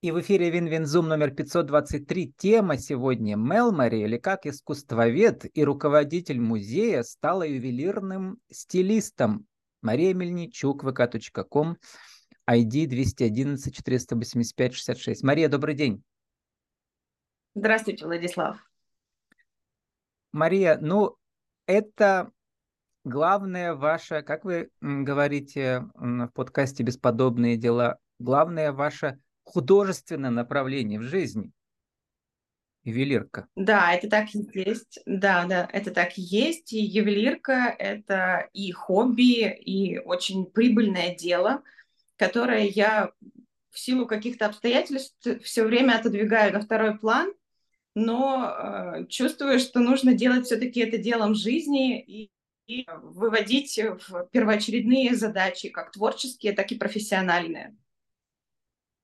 И 0.00 0.12
в 0.12 0.20
эфире 0.20 0.50
WinWinZoom 0.50 1.08
номер 1.08 1.32
523. 1.32 2.32
Тема 2.36 2.78
сегодня 2.78 3.34
Melmary, 3.34 4.00
или 4.02 4.16
как 4.16 4.46
искусствовед 4.46 5.44
и 5.56 5.64
руководитель 5.64 6.40
музея 6.40 7.02
стала 7.02 7.42
ювелирным 7.42 8.38
стилистом. 8.48 9.48
Мария 9.82 10.14
Мельничук, 10.14 10.84
vk.com, 10.84 11.78
ID 12.48 12.86
211 12.86 13.74
485 13.74 14.74
66. 14.74 15.24
Мария, 15.24 15.48
добрый 15.48 15.74
день. 15.74 16.04
Здравствуйте, 17.56 18.04
Владислав. 18.04 18.56
Мария, 20.30 20.78
ну, 20.80 21.16
это 21.66 22.30
главное 23.02 23.74
ваше, 23.74 24.22
как 24.22 24.44
вы 24.44 24.70
говорите 24.80 25.90
в 25.94 26.28
подкасте 26.28 26.84
«Бесподобные 26.84 27.56
дела», 27.56 27.98
главное 28.20 28.70
ваше 28.70 29.18
художественное 29.48 30.30
направление 30.30 30.98
в 30.98 31.04
жизни. 31.04 31.50
Ювелирка. 32.84 33.48
Да, 33.54 33.92
это 33.92 34.08
так 34.08 34.34
и 34.34 34.48
есть. 34.54 35.00
Да, 35.04 35.44
да, 35.46 35.68
это 35.72 35.90
так 35.90 36.16
и 36.16 36.22
есть. 36.22 36.72
И 36.72 36.78
ювелирка— 36.78 37.74
это 37.78 38.48
и 38.52 38.70
хобби, 38.72 39.52
и 39.52 39.98
очень 39.98 40.46
прибыльное 40.46 41.14
дело, 41.14 41.62
которое 42.16 42.64
я 42.64 43.10
в 43.70 43.78
силу 43.78 44.06
каких-то 44.06 44.46
обстоятельств 44.46 45.26
все 45.42 45.64
время 45.64 45.96
отодвигаю 45.98 46.52
на 46.52 46.60
второй 46.60 46.98
план, 46.98 47.32
но 47.94 48.48
э, 48.48 49.06
чувствую, 49.08 49.58
что 49.58 49.80
нужно 49.80 50.14
делать 50.14 50.46
все-таки 50.46 50.80
это 50.80 50.98
делом 50.98 51.34
жизни 51.34 52.00
и, 52.00 52.30
и 52.66 52.86
выводить 53.02 53.78
в 53.78 54.28
первоочередные 54.30 55.14
задачи, 55.14 55.68
как 55.68 55.92
творческие, 55.92 56.52
так 56.52 56.72
и 56.72 56.78
профессиональные. 56.78 57.76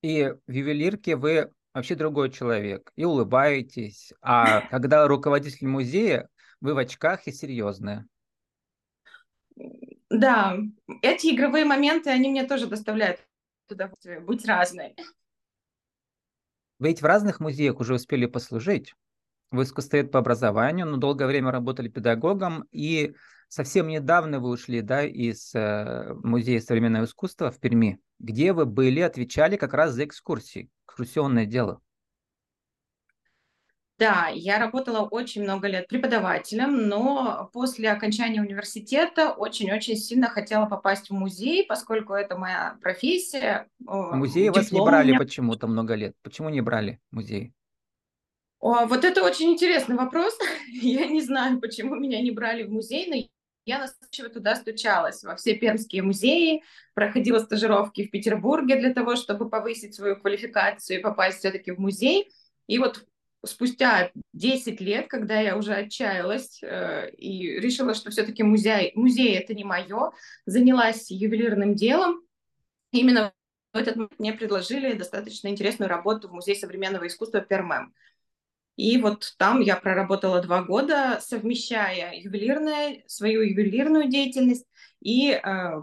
И 0.05 0.35
в 0.45 0.51
ювелирке 0.51 1.15
вы 1.15 1.51
вообще 1.73 1.95
другой 1.95 2.29
человек, 2.29 2.91
и 2.95 3.05
улыбаетесь. 3.05 4.13
А 4.21 4.61
когда 4.69 5.07
руководитель 5.07 5.67
музея, 5.67 6.29
вы 6.61 6.75
в 6.75 6.77
очках 6.77 7.25
и 7.25 7.31
серьезная. 7.31 8.05
Да, 10.11 10.59
эти 11.01 11.33
игровые 11.33 11.65
моменты, 11.65 12.11
они 12.11 12.29
мне 12.29 12.45
тоже 12.45 12.67
доставляют 12.67 13.19
удовольствие 13.67 14.19
быть 14.19 14.45
разной. 14.45 14.95
Вы 16.77 16.89
ведь 16.89 17.01
в 17.01 17.05
разных 17.05 17.39
музеях 17.39 17.79
уже 17.79 17.95
успели 17.95 18.27
послужить. 18.27 18.93
Вы 19.49 19.63
искусствовед 19.63 20.11
по 20.11 20.19
образованию, 20.19 20.85
но 20.85 20.97
долгое 20.97 21.25
время 21.25 21.49
работали 21.49 21.89
педагогом, 21.89 22.67
и 22.71 23.15
совсем 23.47 23.87
недавно 23.87 24.39
вы 24.39 24.49
ушли 24.49 24.81
да, 24.81 25.03
из 25.03 25.53
э, 25.55 26.13
Музея 26.23 26.59
современного 26.59 27.05
искусства 27.05 27.51
в 27.51 27.59
Перми 27.59 27.99
где 28.19 28.53
вы 28.53 28.65
были, 28.65 29.01
отвечали 29.01 29.57
как 29.57 29.73
раз 29.73 29.93
за 29.93 30.05
экскурсии, 30.05 30.69
экскурсионное 30.87 31.45
дело. 31.45 31.81
Да, 33.97 34.27
я 34.33 34.59
работала 34.59 35.07
очень 35.07 35.43
много 35.43 35.69
лет 35.69 35.87
преподавателем, 35.87 36.89
но 36.89 37.49
после 37.53 37.89
окончания 37.89 38.41
университета 38.41 39.31
очень-очень 39.31 39.95
сильно 39.95 40.27
хотела 40.27 40.65
попасть 40.65 41.09
в 41.09 41.13
музей, 41.13 41.65
поскольку 41.65 42.13
это 42.13 42.37
моя 42.37 42.77
профессия. 42.81 43.69
А 43.87 44.15
музей 44.17 44.49
вас 44.49 44.73
не 44.73 44.81
брали 44.81 45.17
почему-то 45.17 45.67
много 45.67 45.95
лет. 45.95 46.13
Почему 46.23 46.49
не 46.49 46.59
брали 46.59 46.99
музей? 47.11 47.53
О, 48.59 48.85
вот 48.85 49.05
это 49.05 49.23
очень 49.23 49.53
интересный 49.53 49.95
вопрос. 49.95 50.37
я 50.81 51.05
не 51.05 51.21
знаю, 51.21 51.61
почему 51.61 51.95
меня 51.95 52.21
не 52.21 52.31
брали 52.31 52.63
в 52.63 52.71
музей, 52.71 53.07
но 53.07 53.15
я 53.65 53.79
настойчиво 53.79 54.29
туда 54.29 54.55
стучалась 54.55 55.23
во 55.23 55.35
все 55.35 55.55
пермские 55.55 56.03
музеи, 56.03 56.63
проходила 56.93 57.39
стажировки 57.39 58.05
в 58.05 58.11
Петербурге 58.11 58.75
для 58.77 58.93
того, 58.93 59.15
чтобы 59.15 59.49
повысить 59.49 59.95
свою 59.95 60.15
квалификацию 60.17 60.99
и 60.99 61.01
попасть 61.01 61.39
все-таки 61.39 61.71
в 61.71 61.79
музей. 61.79 62.31
И 62.67 62.77
вот 62.77 63.05
спустя 63.43 64.11
10 64.33 64.81
лет, 64.81 65.07
когда 65.07 65.39
я 65.39 65.57
уже 65.57 65.73
отчаялась 65.73 66.59
э, 66.61 67.11
и 67.11 67.59
решила, 67.59 67.93
что 67.93 68.11
все-таки 68.11 68.43
музей, 68.43 68.91
музей 68.95 69.35
это 69.35 69.53
не 69.53 69.63
мое, 69.63 70.11
занялась 70.45 71.09
ювелирным 71.09 71.75
делом. 71.75 72.21
Именно 72.91 73.33
в 73.73 73.77
этот 73.77 73.95
момент 73.95 74.19
мне 74.19 74.33
предложили 74.33 74.93
достаточно 74.93 75.49
интересную 75.49 75.89
работу 75.89 76.29
в 76.29 76.33
Музее 76.33 76.55
современного 76.55 77.07
искусства 77.07 77.41
Пермем. 77.41 77.93
И 78.75 78.97
вот 78.97 79.35
там 79.37 79.61
я 79.61 79.77
проработала 79.77 80.41
два 80.41 80.63
года, 80.63 81.19
совмещая 81.21 82.19
ювелирное, 82.19 83.03
свою 83.07 83.41
ювелирную 83.41 84.09
деятельность 84.09 84.65
и 85.01 85.31
э, 85.31 85.81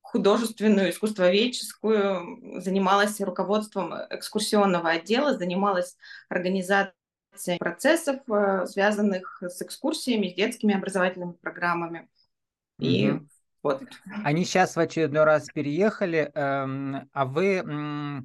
художественную, 0.00 0.90
искусствоведческую, 0.90 2.60
занималась 2.60 3.20
руководством 3.20 3.92
экскурсионного 4.08 4.90
отдела, 4.90 5.36
занималась 5.36 5.96
организацией 6.30 7.58
процессов, 7.58 8.20
э, 8.28 8.66
связанных 8.66 9.42
с 9.42 9.60
экскурсиями, 9.60 10.28
с 10.28 10.34
детскими 10.34 10.74
образовательными 10.74 11.32
программами. 11.32 12.08
И 12.78 13.10
угу. 13.10 13.26
вот. 13.62 13.82
Они 14.24 14.46
сейчас 14.46 14.76
в 14.76 14.80
очередной 14.80 15.24
раз 15.24 15.48
переехали, 15.52 16.30
эм, 16.34 17.10
а 17.12 17.26
вы 17.26 18.24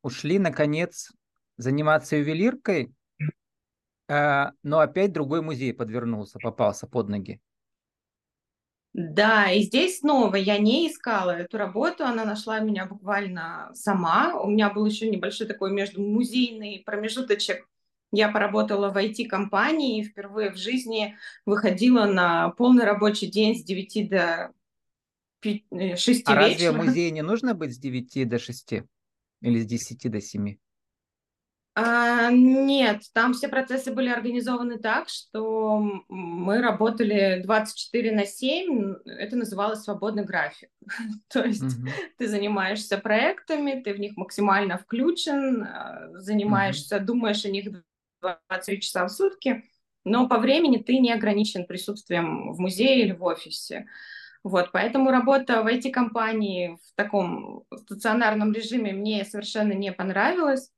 ушли, 0.00 0.38
наконец, 0.38 1.12
заниматься 1.58 2.16
ювелиркой 2.16 2.94
но 4.10 4.80
опять 4.80 5.12
другой 5.12 5.40
музей 5.40 5.72
подвернулся, 5.72 6.40
попался 6.40 6.88
под 6.88 7.08
ноги. 7.08 7.40
Да, 8.92 9.52
и 9.52 9.62
здесь 9.62 10.00
снова 10.00 10.34
я 10.34 10.58
не 10.58 10.90
искала 10.90 11.30
эту 11.30 11.58
работу, 11.58 12.04
она 12.04 12.24
нашла 12.24 12.58
меня 12.58 12.86
буквально 12.86 13.70
сама. 13.72 14.34
У 14.40 14.50
меня 14.50 14.68
был 14.70 14.84
еще 14.84 15.08
небольшой 15.08 15.46
такой 15.46 15.70
между 15.70 16.02
музейный 16.02 16.82
промежуточек. 16.84 17.68
Я 18.10 18.30
поработала 18.32 18.90
в 18.90 18.96
IT-компании 18.96 20.00
и 20.00 20.04
впервые 20.04 20.50
в 20.50 20.56
жизни 20.56 21.16
выходила 21.46 22.06
на 22.06 22.50
полный 22.50 22.84
рабочий 22.84 23.28
день 23.28 23.56
с 23.56 23.62
9 23.62 24.10
до 24.10 24.52
6 25.40 25.62
а 25.70 25.76
вечера. 25.76 26.24
А 26.26 26.34
разве 26.34 26.70
в 26.72 26.76
музее 26.76 27.12
не 27.12 27.22
нужно 27.22 27.54
быть 27.54 27.72
с 27.72 27.78
9 27.78 28.28
до 28.28 28.40
6 28.40 28.72
или 29.42 29.60
с 29.60 29.66
10 29.66 30.10
до 30.10 30.20
7? 30.20 30.56
А, 31.74 32.30
нет, 32.30 33.02
там 33.14 33.32
все 33.32 33.48
процессы 33.48 33.92
были 33.92 34.08
организованы 34.08 34.78
так, 34.78 35.08
что 35.08 35.78
мы 36.08 36.60
работали 36.60 37.40
24 37.44 38.12
на 38.12 38.26
7, 38.26 38.94
это 39.06 39.36
называлось 39.36 39.84
свободный 39.84 40.24
график. 40.24 40.68
То 41.28 41.44
есть 41.44 41.62
угу. 41.62 41.88
ты 42.18 42.26
занимаешься 42.26 42.98
проектами, 42.98 43.80
ты 43.80 43.94
в 43.94 44.00
них 44.00 44.16
максимально 44.16 44.78
включен, 44.78 45.62
а, 45.62 46.08
занимаешься, 46.14 46.96
угу. 46.96 47.06
думаешь 47.06 47.44
о 47.44 47.50
них 47.50 47.68
24 48.20 48.80
часа 48.80 49.06
в 49.06 49.10
сутки, 49.10 49.64
но 50.04 50.28
по 50.28 50.38
времени 50.38 50.78
ты 50.78 50.98
не 50.98 51.12
ограничен 51.12 51.66
присутствием 51.66 52.52
в 52.52 52.58
музее 52.58 53.02
или 53.02 53.12
в 53.12 53.22
офисе. 53.22 53.86
Вот, 54.42 54.70
поэтому 54.72 55.10
работа 55.10 55.62
в 55.62 55.66
IT-компании 55.66 56.78
в 56.82 56.94
таком 56.96 57.64
стационарном 57.74 58.52
режиме 58.52 58.92
мне 58.92 59.24
совершенно 59.24 59.72
не 59.72 59.92
понравилась. 59.92 60.70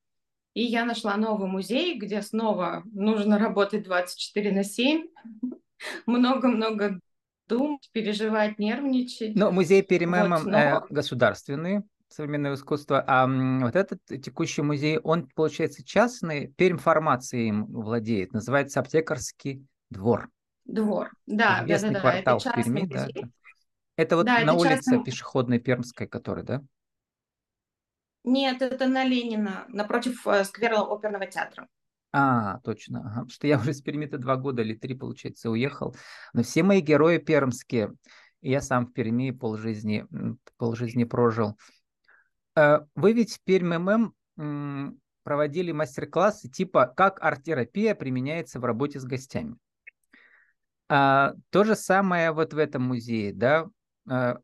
И 0.55 0.63
я 0.63 0.85
нашла 0.85 1.17
новый 1.17 1.49
музей, 1.49 1.99
где 1.99 2.21
снова 2.21 2.83
нужно 2.93 3.39
работать 3.39 3.85
24 3.85 4.53
на 4.53 4.65
7. 4.65 5.07
Много-много 6.07 7.01
думать, 7.49 7.89
переживать, 7.93 8.59
нервничать. 8.59 9.35
Но 9.35 9.51
музей 9.51 9.83
Перемема 9.83 10.39
вот, 10.39 10.47
но... 10.47 10.59
э, 10.59 10.81
государственный, 10.91 11.83
современное 12.09 12.55
искусство, 12.55 13.03
а 13.07 13.27
вот 13.27 13.77
этот 13.77 14.01
текущий 14.23 14.63
музей, 14.63 14.99
он, 14.99 15.29
получается, 15.35 15.85
частный, 15.85 16.49
переинформацией 16.49 17.49
им 17.49 17.67
владеет, 17.67 18.33
называется 18.33 18.81
Аптекарский 18.81 19.67
двор. 19.91 20.29
Двор, 20.65 21.11
да. 21.27 21.63
Известный 21.65 21.91
да, 21.91 21.95
да, 21.95 22.01
квартал 22.01 22.41
да, 22.43 22.51
это 22.51 22.61
в 22.61 22.65
Перми, 22.65 22.87
да. 22.87 23.07
Это, 23.09 23.29
это 23.97 24.17
вот 24.17 24.27
да, 24.27 24.39
на 24.39 24.43
это 24.43 24.53
улице 24.53 24.77
частный... 24.77 25.05
пешеходной 25.05 25.59
Пермской, 25.59 26.07
которая, 26.07 26.45
да? 26.45 26.63
Нет, 28.25 28.63
это 28.63 28.87
на 28.87 29.05
Ленина, 29.05 29.65
напротив 29.69 30.27
э, 30.27 30.45
сквера 30.45 30.81
оперного 30.81 31.27
театра. 31.27 31.69
А, 32.13 32.59
точно. 32.61 33.01
Ага. 33.01 33.09
Потому 33.09 33.31
что 33.31 33.47
я 33.47 33.59
уже 33.59 33.73
с 33.73 33.81
Перми-то 33.81 34.19
два 34.19 34.37
года 34.37 34.63
или 34.63 34.75
три, 34.75 34.95
получается, 34.95 35.51
уехал. 35.51 35.97
Но 36.33 36.43
все 36.43 36.63
мои 36.63 36.81
герои 36.81 37.19
пермские. 37.19 37.93
Я 38.41 38.61
сам 38.61 38.87
в 38.87 38.93
Перми 38.93 39.31
полжизни, 39.31 40.07
полжизни 40.57 41.05
прожил. 41.05 41.59
Э, 42.55 42.81
вы 42.95 43.13
ведь 43.13 43.35
в 43.35 43.43
Перми 43.43 43.77
ММ 43.77 44.99
проводили 45.25 45.73
мастер-классы 45.73 46.49
типа 46.49 46.87
«Как 46.87 47.23
арт-терапия 47.23 47.95
применяется 47.95 48.61
в 48.61 48.65
работе 48.65 49.01
с 49.01 49.05
гостями». 49.05 49.57
А, 50.89 51.35
то 51.51 51.65
же 51.65 51.75
самое 51.75 52.33
вот 52.33 52.53
в 52.53 52.59
этом 52.59 52.83
музее, 52.83 53.33
да? 53.33 53.69
А, 54.09 54.39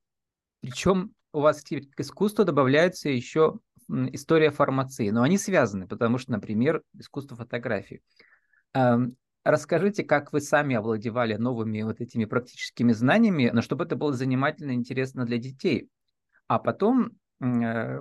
причем 0.61 1.13
у 1.33 1.41
вас 1.41 1.63
к 1.63 2.01
искусству 2.01 2.45
добавляются 2.45 3.11
еще 3.11 3.59
история 3.89 4.51
фармации, 4.51 5.11
но 5.11 5.23
они 5.23 5.39
связаны, 5.39 5.87
потому 5.87 6.19
что, 6.19 6.33
например, 6.33 6.83
искусство 6.95 7.37
фотографии. 7.37 8.03
Расскажите, 9.45 10.05
как 10.05 10.33
вы 10.35 10.43
сами 10.43 10.77
овладевали 10.77 11.37
новыми 11.37 11.81
вот 11.81 12.03
этими 12.03 12.27
практическими 12.27 12.93
знаниями, 12.93 13.51
но 13.51 13.63
чтобы 13.63 13.85
это 13.85 13.97
было 13.97 14.13
занимательно 14.13 14.73
и 14.73 14.75
интересно 14.75 15.25
для 15.25 15.39
детей. 15.39 15.89
А 16.49 16.59
потом, 16.59 17.13
э, 17.41 18.01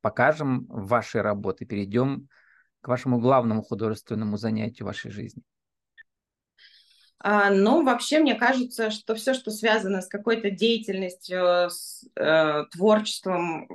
покажем 0.00 0.64
ваши 0.68 1.20
работы, 1.20 1.66
перейдем 1.66 2.28
к 2.80 2.88
вашему 2.88 3.18
главному 3.18 3.62
художественному 3.62 4.38
занятию 4.38 4.86
вашей 4.86 5.10
жизни? 5.10 5.42
А, 7.18 7.50
ну, 7.50 7.84
вообще, 7.84 8.20
мне 8.20 8.34
кажется, 8.34 8.90
что 8.90 9.14
все, 9.14 9.34
что 9.34 9.50
связано 9.50 10.00
с 10.00 10.08
какой-то 10.08 10.50
деятельностью, 10.50 11.68
с 11.68 12.06
э, 12.16 12.64
творчеством, 12.72 13.68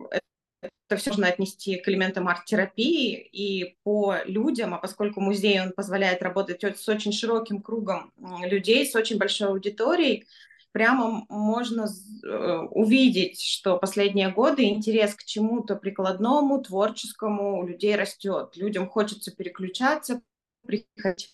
это 0.87 0.97
все 0.99 1.11
можно 1.11 1.27
отнести 1.27 1.77
к 1.77 1.87
элементам 1.87 2.27
арт-терапии 2.27 3.15
и 3.15 3.75
по 3.83 4.17
людям, 4.25 4.73
а 4.73 4.77
поскольку 4.77 5.19
музей, 5.19 5.59
он 5.61 5.71
позволяет 5.71 6.21
работать 6.21 6.63
с 6.63 6.87
очень 6.87 7.11
широким 7.11 7.61
кругом 7.61 8.11
людей, 8.43 8.85
с 8.85 8.95
очень 8.95 9.17
большой 9.17 9.49
аудиторией, 9.49 10.27
прямо 10.71 11.25
можно 11.29 11.87
э, 11.87 12.57
увидеть, 12.69 13.41
что 13.41 13.77
последние 13.77 14.29
годы 14.29 14.65
интерес 14.65 15.15
к 15.15 15.23
чему-то 15.23 15.75
прикладному, 15.75 16.61
творческому 16.61 17.59
у 17.59 17.65
людей 17.65 17.95
растет. 17.95 18.55
Людям 18.55 18.89
хочется 18.89 19.33
переключаться, 19.33 20.21
приходить 20.65 21.33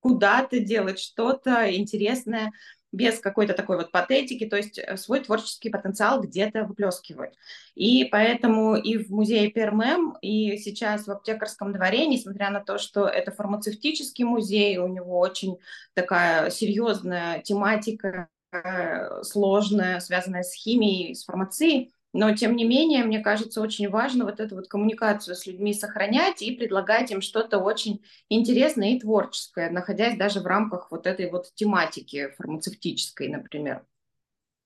куда-то 0.00 0.60
делать 0.60 1.00
что-то 1.00 1.74
интересное 1.74 2.52
без 2.96 3.20
какой-то 3.20 3.52
такой 3.52 3.76
вот 3.76 3.92
патетики, 3.92 4.46
то 4.46 4.56
есть 4.56 4.78
э, 4.78 4.96
свой 4.96 5.20
творческий 5.20 5.70
потенциал 5.70 6.22
где-то 6.22 6.64
выплескивать. 6.64 7.34
И 7.74 8.06
поэтому 8.06 8.74
и 8.76 8.96
в 8.96 9.10
музее 9.10 9.50
ПРММ, 9.50 10.16
и 10.22 10.56
сейчас 10.56 11.06
в 11.06 11.10
аптекарском 11.10 11.72
дворе, 11.72 12.06
несмотря 12.06 12.50
на 12.50 12.60
то, 12.60 12.78
что 12.78 13.06
это 13.06 13.30
фармацевтический 13.30 14.24
музей, 14.24 14.78
у 14.78 14.88
него 14.88 15.18
очень 15.18 15.58
такая 15.94 16.50
серьезная 16.50 17.42
тематика, 17.42 18.28
э, 18.52 19.22
сложная, 19.22 20.00
связанная 20.00 20.42
с 20.42 20.54
химией, 20.54 21.14
с 21.14 21.24
фармацией, 21.24 21.92
но, 22.16 22.34
тем 22.34 22.56
не 22.56 22.64
менее, 22.64 23.04
мне 23.04 23.20
кажется, 23.20 23.60
очень 23.60 23.88
важно 23.88 24.24
вот 24.24 24.40
эту 24.40 24.56
вот 24.56 24.68
коммуникацию 24.68 25.34
с 25.36 25.46
людьми 25.46 25.74
сохранять 25.74 26.42
и 26.42 26.56
предлагать 26.56 27.10
им 27.10 27.20
что-то 27.20 27.58
очень 27.58 28.04
интересное 28.28 28.90
и 28.90 29.00
творческое, 29.00 29.70
находясь 29.70 30.16
даже 30.16 30.40
в 30.40 30.46
рамках 30.46 30.90
вот 30.90 31.06
этой 31.06 31.30
вот 31.30 31.52
тематики 31.54 32.34
фармацевтической, 32.36 33.28
например. 33.28 33.84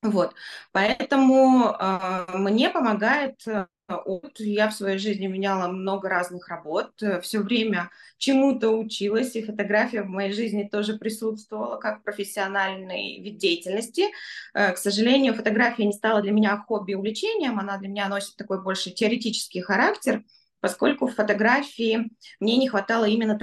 Вот, 0.02 0.34
поэтому 0.72 1.76
э, 1.78 2.38
мне 2.38 2.70
помогает 2.70 3.42
опыт. 3.46 3.68
Я 4.38 4.68
в 4.68 4.74
своей 4.74 4.98
жизни 4.98 5.26
меняла 5.26 5.68
много 5.68 6.08
разных 6.08 6.48
работ, 6.48 7.02
э, 7.02 7.20
все 7.20 7.40
время 7.40 7.90
чему-то 8.18 8.70
училась, 8.70 9.34
и 9.36 9.42
фотография 9.42 10.02
в 10.02 10.08
моей 10.08 10.32
жизни 10.32 10.68
тоже 10.70 10.96
присутствовала 10.98 11.76
как 11.76 12.02
профессиональный 12.04 13.20
вид 13.20 13.38
деятельности. 13.38 14.04
Э, 14.54 14.72
к 14.72 14.78
сожалению, 14.78 15.34
фотография 15.34 15.86
не 15.86 15.92
стала 15.92 16.22
для 16.22 16.32
меня 16.32 16.56
хобби 16.58 16.94
увлечением, 16.94 17.58
она 17.58 17.78
для 17.78 17.88
меня 17.88 18.08
носит 18.08 18.36
такой 18.36 18.62
больше 18.62 18.90
теоретический 18.90 19.60
характер, 19.60 20.24
поскольку 20.60 21.06
в 21.06 21.14
фотографии 21.14 22.10
мне 22.38 22.56
не 22.56 22.68
хватало 22.68 23.06
именно 23.06 23.38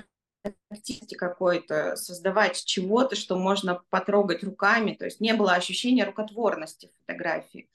активности 0.69 1.15
какой-то, 1.15 1.95
создавать 1.95 2.63
чего-то, 2.63 3.15
что 3.15 3.37
можно 3.37 3.81
потрогать 3.89 4.43
руками, 4.43 4.93
то 4.93 5.05
есть 5.05 5.19
не 5.19 5.33
было 5.33 5.53
ощущения 5.53 6.05
рукотворности 6.05 6.91
фотографии. 7.01 7.69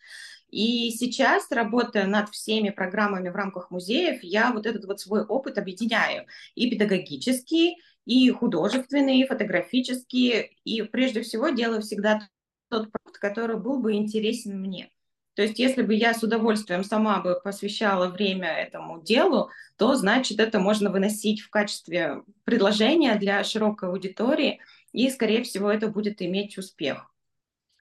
И 0.53 0.91
сейчас, 0.91 1.51
работая 1.51 2.07
над 2.07 2.29
всеми 2.29 2.69
программами 2.69 3.31
в 3.31 3.35
рамках 3.35 3.71
музеев, 3.71 4.23
я 4.23 4.53
вот 4.53 4.67
этот 4.67 4.85
вот 4.85 5.01
свой 5.01 5.25
опыт 5.25 5.57
объединяю 5.57 6.27
и 6.55 6.71
педагогический, 6.71 7.79
и 8.05 8.31
художественный, 8.31 9.21
и 9.21 9.27
фотографический, 9.27 10.59
и 10.65 10.83
прежде 10.83 11.23
всего 11.23 11.49
делаю 11.49 11.81
всегда 11.81 12.29
тот 12.69 12.93
продукт, 12.93 13.19
который 13.19 13.59
был 13.59 13.81
бы 13.81 13.95
интересен 13.95 14.61
мне. 14.61 14.91
То 15.35 15.43
есть 15.43 15.59
если 15.59 15.81
бы 15.81 15.95
я 15.95 16.13
с 16.13 16.23
удовольствием 16.23 16.85
сама 16.85 17.21
бы 17.21 17.41
посвящала 17.43 18.09
время 18.09 18.49
этому 18.49 19.01
делу, 19.03 19.49
то 19.79 19.95
значит 19.95 20.39
это 20.39 20.59
можно 20.59 20.91
выносить 20.91 21.41
в 21.41 21.49
качестве 21.49 22.23
предложения 22.45 23.15
для 23.15 23.43
широкой 23.43 23.89
аудитории, 23.89 24.61
и, 24.93 25.09
скорее 25.09 25.43
всего, 25.45 25.71
это 25.71 25.89
будет 25.89 26.21
иметь 26.21 26.59
успех. 26.59 27.12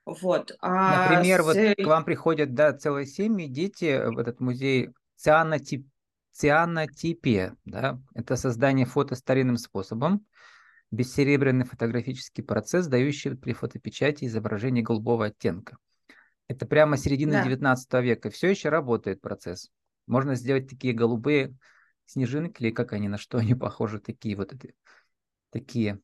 Вот. 0.06 0.51
А 0.62 1.09
Например, 1.09 1.42
с... 1.42 1.45
вот 1.45 1.57
к 1.57 1.88
вам 1.88 2.03
приходят 2.03 2.53
да, 2.53 2.74
целые 2.74 3.06
семьи, 3.06 3.48
дети 3.48 4.01
в 4.06 4.18
этот 4.18 4.39
музей 4.39 4.89
цианотип... 5.15 5.88
цианотипия. 6.31 7.56
Да? 7.65 8.00
Это 8.13 8.36
создание 8.36 8.86
фото 8.86 9.15
старинным 9.15 9.57
способом, 9.57 10.25
бессеребряный 10.89 11.65
фотографический 11.65 12.44
процесс, 12.44 12.88
дающий 12.88 13.36
при 13.36 13.53
фотопечати 13.53 14.25
изображение 14.25 14.83
голубого 14.83 15.25
оттенка. 15.25 15.77
Это 16.48 16.65
прямо 16.65 16.98
середина 16.98 17.33
да. 17.33 17.44
19 17.44 17.94
века. 18.03 18.30
Все 18.30 18.50
еще 18.50 18.69
работает 18.69 19.21
процесс. 19.21 19.69
Можно 20.07 20.36
сделать 20.36 20.68
такие 20.68 20.94
голубые 20.94 21.56
снежинки, 22.06 22.62
или 22.62 22.71
как 22.71 22.92
они, 22.92 23.07
на 23.07 23.18
что 23.18 23.38
они 23.38 23.56
похожи, 23.56 24.00
такие 24.00 24.36
вот 24.36 24.51
эти, 24.51 24.75
такие 25.51 26.00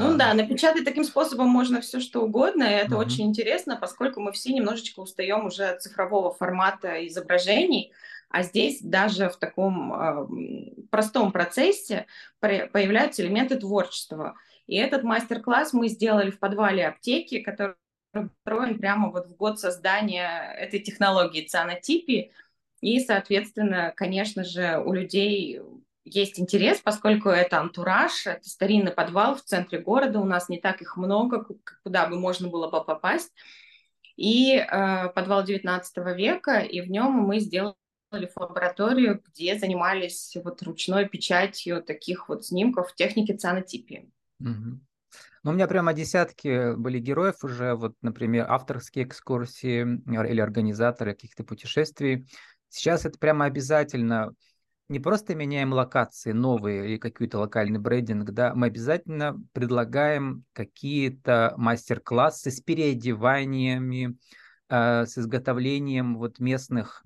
ну 0.00 0.16
да, 0.16 0.34
напечатать 0.34 0.84
таким 0.84 1.04
способом 1.04 1.48
можно 1.48 1.80
все 1.80 2.00
что 2.00 2.22
угодно, 2.22 2.64
и 2.64 2.74
это 2.74 2.94
угу. 2.94 3.04
очень 3.04 3.26
интересно, 3.26 3.76
поскольку 3.80 4.20
мы 4.20 4.32
все 4.32 4.52
немножечко 4.52 5.00
устаем 5.00 5.46
уже 5.46 5.64
от 5.64 5.82
цифрового 5.82 6.32
формата 6.32 7.06
изображений, 7.06 7.92
а 8.28 8.42
здесь 8.42 8.80
даже 8.80 9.28
в 9.28 9.36
таком 9.36 9.92
э, 9.92 10.84
простом 10.90 11.32
процессе 11.32 12.06
появляются 12.40 13.22
элементы 13.22 13.58
творчества. 13.58 14.36
И 14.66 14.76
этот 14.76 15.02
мастер-класс 15.02 15.72
мы 15.72 15.88
сделали 15.88 16.30
в 16.30 16.38
подвале 16.38 16.86
аптеки, 16.86 17.40
который 17.40 17.74
построен 18.12 18.78
прямо 18.78 19.10
вот 19.10 19.28
в 19.28 19.36
год 19.36 19.60
создания 19.60 20.54
этой 20.58 20.80
технологии 20.80 21.46
цианотипии. 21.46 22.32
И, 22.80 23.00
соответственно, 23.00 23.92
конечно 23.96 24.44
же, 24.44 24.82
у 24.84 24.92
людей 24.92 25.60
есть 26.04 26.40
интерес, 26.40 26.80
поскольку 26.80 27.28
это 27.28 27.60
антураж, 27.60 28.26
это 28.26 28.48
старинный 28.48 28.92
подвал 28.92 29.36
в 29.36 29.42
центре 29.42 29.78
города, 29.78 30.20
у 30.20 30.24
нас 30.24 30.48
не 30.48 30.58
так 30.58 30.82
их 30.82 30.96
много, 30.96 31.46
куда 31.82 32.06
бы 32.06 32.18
можно 32.18 32.48
было 32.48 32.68
бы 32.68 32.84
попасть. 32.84 33.32
И 34.16 34.56
э, 34.56 35.08
подвал 35.10 35.42
19 35.42 35.96
века, 36.16 36.58
и 36.58 36.80
в 36.80 36.90
нем 36.90 37.12
мы 37.12 37.38
сделали 37.40 37.74
лабораторию, 38.36 39.22
где 39.26 39.58
занимались 39.58 40.36
вот 40.44 40.62
ручной 40.62 41.08
печатью 41.08 41.82
таких 41.82 42.28
вот 42.28 42.44
снимков 42.44 42.90
в 42.90 42.94
технике 42.94 43.36
цианотипии. 43.36 44.10
Угу. 44.40 44.80
Ну, 45.44 45.50
у 45.50 45.54
меня 45.54 45.66
прямо 45.66 45.92
десятки 45.92 46.74
были 46.76 46.98
героев 46.98 47.42
уже, 47.42 47.74
вот, 47.74 47.94
например, 48.02 48.46
авторские 48.48 49.06
экскурсии 49.06 49.82
или 49.82 50.40
организаторы 50.40 51.14
каких-то 51.14 51.42
путешествий. 51.42 52.26
Сейчас 52.68 53.04
это 53.04 53.18
прямо 53.18 53.46
обязательно 53.46 54.34
не 54.88 55.00
просто 55.00 55.34
меняем 55.34 55.72
локации 55.72 56.32
новые 56.32 56.86
или 56.86 56.96
какой-то 56.98 57.38
локальный 57.38 57.78
брендинг, 57.78 58.30
да, 58.30 58.54
мы 58.54 58.66
обязательно 58.66 59.40
предлагаем 59.52 60.44
какие-то 60.52 61.54
мастер-классы 61.56 62.50
с 62.50 62.60
переодеваниями, 62.60 64.16
э, 64.68 65.06
с 65.06 65.16
изготовлением 65.18 66.16
вот 66.18 66.38
местных, 66.38 67.04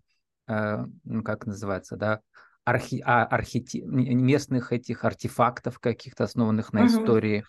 э, 0.49 0.85
ну, 1.05 1.23
как 1.23 1.47
называется, 1.47 1.97
да, 1.97 2.21
архи, 2.65 3.03
а, 3.05 3.25
архити, 3.25 3.79
местных 3.79 4.73
этих 4.73 5.05
артефактов 5.05 5.79
каких-то, 5.79 6.25
основанных 6.25 6.73
на 6.73 6.81
uh-huh. 6.81 6.87
истории, 6.87 7.45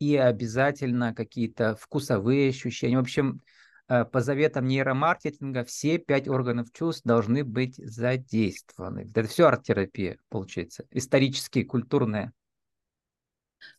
и 0.00 0.16
обязательно 0.16 1.14
какие-то 1.14 1.76
вкусовые 1.76 2.50
ощущения. 2.50 2.96
В 2.96 3.02
общем, 3.02 3.40
по 3.86 4.20
заветам 4.20 4.66
нейромаркетинга 4.66 5.64
все 5.64 5.98
пять 5.98 6.28
органов 6.28 6.72
чувств 6.72 7.02
должны 7.04 7.44
быть 7.44 7.76
задействованы. 7.76 9.06
Это 9.08 9.26
все 9.28 9.46
арт-терапия, 9.46 10.18
получается, 10.28 10.84
исторические, 10.90 11.64
культурные. 11.64 12.32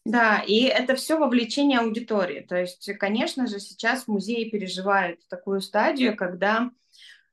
Да, 0.06 0.40
и 0.46 0.64
это 0.64 0.96
все 0.96 1.20
вовлечение 1.20 1.80
аудитории. 1.80 2.42
То 2.42 2.56
есть, 2.56 2.90
конечно 2.98 3.48
же, 3.48 3.60
сейчас 3.60 4.08
музеи 4.08 4.50
переживают 4.50 5.28
такую 5.28 5.62
стадию, 5.62 6.16
когда 6.16 6.72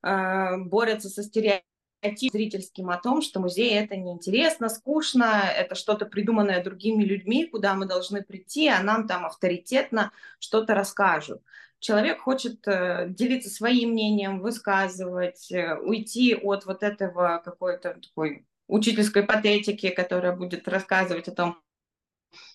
э, 0.02 0.56
борются 0.58 1.08
со 1.08 1.22
стереотипом 1.22 1.64
зрительским 2.04 2.90
о 2.90 2.98
том, 2.98 3.22
что 3.22 3.40
музей 3.40 3.72
это 3.78 3.96
неинтересно, 3.96 4.68
скучно, 4.68 5.42
это 5.56 5.74
что-то 5.74 6.04
придуманное 6.04 6.62
другими 6.62 7.02
людьми, 7.02 7.46
куда 7.46 7.74
мы 7.74 7.86
должны 7.86 8.22
прийти, 8.22 8.68
а 8.68 8.82
нам 8.82 9.06
там 9.06 9.24
авторитетно 9.24 10.12
что-то 10.38 10.74
расскажут 10.74 11.40
человек 11.84 12.22
хочет 12.22 12.66
э, 12.66 13.08
делиться 13.10 13.50
своим 13.50 13.90
мнением, 13.90 14.40
высказывать, 14.40 15.52
э, 15.52 15.76
уйти 15.76 16.34
от 16.34 16.64
вот 16.64 16.82
этого 16.82 17.42
какой-то 17.44 18.00
такой 18.00 18.46
учительской 18.68 19.22
патетики, 19.22 19.90
которая 19.90 20.34
будет 20.34 20.66
рассказывать 20.66 21.28
о 21.28 21.32
том, 21.32 21.58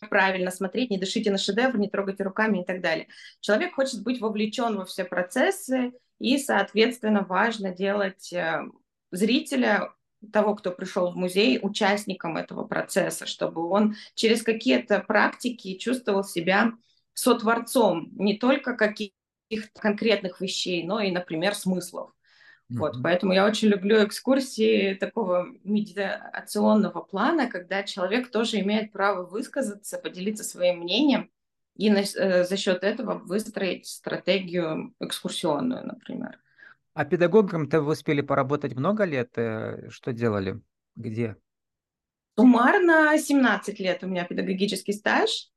правильно 0.10 0.50
смотреть, 0.50 0.90
не 0.90 0.98
дышите 0.98 1.30
на 1.30 1.38
шедевр, 1.38 1.78
не 1.78 1.90
трогайте 1.90 2.24
руками 2.24 2.62
и 2.62 2.66
так 2.66 2.82
далее. 2.82 3.08
Человек 3.40 3.76
хочет 3.76 4.02
быть 4.02 4.20
вовлечен 4.20 4.76
во 4.76 4.86
все 4.86 5.06
процессы, 5.06 5.94
и, 6.18 6.40
соответственно, 6.40 7.22
важно 7.22 7.72
делать 7.72 8.34
э, 8.34 8.64
зрителя 9.12 9.94
того, 10.34 10.56
кто 10.56 10.72
пришел 10.72 11.12
в 11.12 11.16
музей, 11.16 11.60
участником 11.62 12.36
этого 12.36 12.64
процесса, 12.64 13.28
чтобы 13.28 13.64
он 13.70 13.96
через 14.16 14.42
какие-то 14.42 15.02
практики 15.02 15.78
чувствовал 15.78 16.24
себя 16.24 16.74
сотворцом 17.14 18.10
не 18.14 18.40
только 18.40 18.76
каких 19.50 19.74
конкретных 19.74 20.42
вещей, 20.42 20.84
но 20.86 21.02
и, 21.02 21.12
например, 21.12 21.56
смыслов. 21.56 22.12
Вот, 22.70 22.98
поэтому 23.02 23.34
я 23.34 23.48
очень 23.48 23.70
люблю 23.70 24.06
экскурсии 24.06 24.94
такого 24.94 25.48
медиационного 25.64 27.02
плана, 27.02 27.50
когда 27.50 27.82
человек 27.82 28.30
тоже 28.30 28.60
имеет 28.60 28.92
право 28.92 29.26
высказаться, 29.26 29.98
поделиться 29.98 30.44
своим 30.44 30.82
мнением 30.82 31.32
и 31.76 31.90
на, 31.90 32.02
э, 32.02 32.44
за 32.44 32.58
счет 32.58 32.84
этого 32.84 33.16
выстроить 33.16 33.88
стратегию 33.88 34.94
экскурсионную, 35.00 35.84
например. 35.88 36.38
А 36.94 37.06
педагогом-то 37.06 37.82
вы 37.82 37.94
успели 37.94 38.22
поработать 38.22 38.76
много 38.76 39.04
лет? 39.06 39.32
Э, 39.38 39.90
что 39.90 40.14
делали? 40.14 40.62
Где? 40.96 41.38
Суммарно 42.38 43.18
17 43.18 43.80
лет 43.80 44.04
у 44.04 44.08
меня 44.08 44.26
педагогический 44.26 44.94
стаж. 44.94 45.50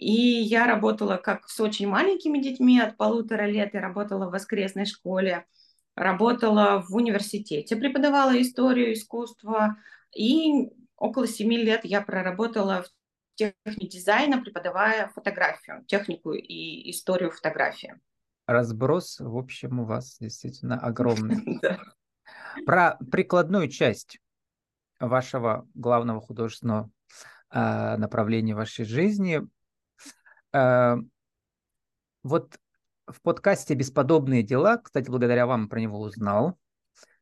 И 0.00 0.12
я 0.12 0.66
работала 0.66 1.18
как 1.18 1.46
с 1.46 1.60
очень 1.60 1.86
маленькими 1.86 2.38
детьми, 2.38 2.80
от 2.80 2.96
полутора 2.96 3.42
лет 3.42 3.74
я 3.74 3.82
работала 3.82 4.28
в 4.28 4.30
воскресной 4.30 4.86
школе, 4.86 5.44
работала 5.94 6.82
в 6.88 6.96
университете, 6.96 7.76
преподавала 7.76 8.40
историю 8.40 8.94
искусства, 8.94 9.76
и 10.16 10.70
около 10.96 11.26
семи 11.26 11.58
лет 11.58 11.82
я 11.84 12.00
проработала 12.00 12.82
в 12.82 12.88
технике 13.34 13.88
дизайна, 13.88 14.40
преподавая 14.40 15.08
фотографию, 15.08 15.84
технику 15.86 16.32
и 16.32 16.90
историю 16.90 17.30
фотографии. 17.30 18.00
Разброс, 18.46 19.20
в 19.20 19.36
общем, 19.36 19.80
у 19.80 19.84
вас 19.84 20.16
действительно 20.18 20.78
огромный. 20.80 21.60
Про 22.64 22.96
прикладную 23.12 23.68
часть 23.68 24.18
вашего 24.98 25.68
главного 25.74 26.22
художественного 26.22 26.90
а, 27.50 27.98
направления 27.98 28.54
вашей 28.54 28.86
жизни. 28.86 29.42
А, 30.52 30.96
вот 32.22 32.58
в 33.06 33.20
подкасте 33.22 33.74
«Бесподобные 33.74 34.42
дела», 34.42 34.78
кстати, 34.78 35.08
благодаря 35.08 35.46
вам 35.46 35.68
про 35.68 35.80
него 35.80 36.00
узнал, 36.00 36.58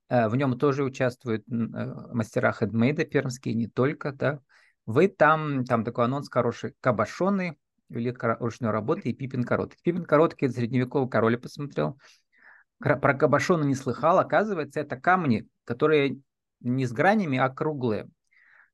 э, 0.08 0.28
в 0.28 0.36
нем 0.36 0.58
тоже 0.58 0.84
участвуют 0.84 1.44
э, 1.48 1.52
мастера 1.52 2.52
хедмейда 2.52 3.04
пермские, 3.04 3.54
не 3.54 3.68
только, 3.68 4.12
да. 4.12 4.40
Вы 4.86 5.08
там, 5.08 5.64
там 5.64 5.84
такой 5.84 6.06
анонс 6.06 6.28
хороший, 6.28 6.74
кабашоны, 6.80 7.58
велик 7.88 8.22
ручной 8.22 8.70
работы 8.70 9.10
и 9.10 9.14
Пипин 9.14 9.44
короткий. 9.44 9.78
Пипин 9.82 10.04
короткий, 10.04 10.46
это 10.46 10.56
средневековый 10.56 11.08
король 11.08 11.32
я 11.32 11.38
посмотрел. 11.38 11.98
Про 12.78 13.14
кабашоны 13.14 13.64
не 13.64 13.74
слыхал, 13.74 14.18
оказывается, 14.18 14.80
это 14.80 14.96
камни, 14.96 15.48
которые 15.64 16.20
не 16.60 16.86
с 16.86 16.92
гранями, 16.92 17.38
а 17.38 17.48
круглые. 17.48 18.08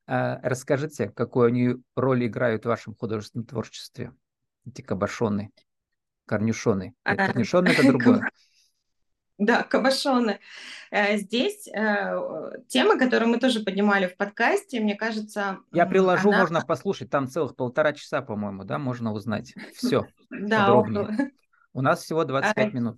Э, 0.06 0.36
расскажите, 0.42 1.10
какую 1.10 1.46
они 1.46 1.76
роль 1.96 2.26
играют 2.26 2.64
в 2.64 2.68
вашем 2.68 2.94
художественном 2.94 3.46
творчестве, 3.46 4.12
эти 4.66 4.82
кабашоны? 4.82 5.50
Корнюшоны. 6.26 6.84
Нет, 6.84 6.94
а, 7.04 7.26
корнюшоны 7.26 7.68
это 7.68 7.86
другое. 7.86 8.30
Да, 9.38 9.64
кабашоны. 9.64 10.38
Э, 10.90 11.16
здесь 11.16 11.66
э, 11.66 12.52
тема, 12.68 12.96
которую 12.96 13.30
мы 13.30 13.38
тоже 13.38 13.60
поднимали 13.60 14.06
в 14.06 14.16
подкасте, 14.16 14.80
мне 14.80 14.94
кажется... 14.94 15.58
Я 15.72 15.86
приложу, 15.86 16.28
она... 16.28 16.38
можно 16.38 16.60
послушать, 16.60 17.10
там 17.10 17.26
целых 17.26 17.56
полтора 17.56 17.92
часа, 17.94 18.22
по-моему, 18.22 18.62
да, 18.62 18.78
можно 18.78 19.12
узнать 19.12 19.54
все 19.74 20.06
подробнее. 20.30 21.32
У 21.72 21.80
нас 21.80 22.04
всего 22.04 22.24
25 22.24 22.56
а, 22.56 22.70
минут. 22.70 22.96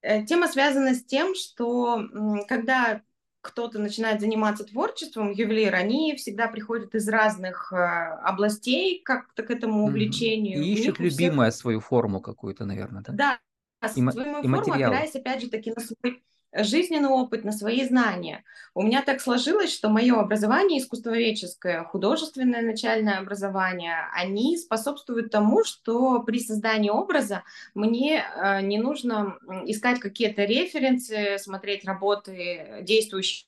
Э, 0.00 0.24
тема 0.24 0.48
связана 0.48 0.94
с 0.94 1.04
тем, 1.04 1.34
что 1.34 2.02
когда 2.48 3.02
кто-то 3.40 3.78
начинает 3.78 4.20
заниматься 4.20 4.64
творчеством, 4.64 5.30
ювелир, 5.30 5.74
они 5.74 6.14
всегда 6.16 6.48
приходят 6.48 6.94
из 6.94 7.08
разных 7.08 7.72
э, 7.72 7.76
областей 7.76 9.00
как-то 9.02 9.42
к 9.42 9.50
этому 9.50 9.84
увлечению. 9.84 10.62
И 10.62 10.72
ищут 10.72 10.98
любимую 10.98 11.50
всех... 11.50 11.60
свою 11.60 11.80
форму 11.80 12.20
какую-то, 12.20 12.64
наверное, 12.64 13.02
да? 13.06 13.12
Да, 13.12 13.88
и, 13.88 13.88
свою 13.88 14.10
и 14.10 14.12
форму, 14.12 14.48
материалы. 14.48 14.84
опираясь, 14.84 15.14
опять 15.14 15.42
же 15.42 15.48
таки, 15.48 15.72
на 15.74 15.80
свой 15.80 16.22
жизненный 16.52 17.08
опыт, 17.08 17.44
на 17.44 17.52
свои 17.52 17.84
знания. 17.84 18.44
У 18.74 18.82
меня 18.82 19.02
так 19.02 19.20
сложилось, 19.20 19.72
что 19.72 19.88
мое 19.88 20.18
образование 20.18 20.80
искусствоведческое, 20.80 21.84
художественное 21.84 22.62
начальное 22.62 23.18
образование, 23.18 23.96
они 24.14 24.56
способствуют 24.56 25.30
тому, 25.30 25.64
что 25.64 26.22
при 26.22 26.40
создании 26.40 26.90
образа 26.90 27.42
мне 27.74 28.24
э, 28.24 28.62
не 28.62 28.78
нужно 28.78 29.38
искать 29.66 30.00
какие-то 30.00 30.44
референсы, 30.44 31.38
смотреть 31.38 31.84
работы 31.84 32.78
действующих 32.82 33.46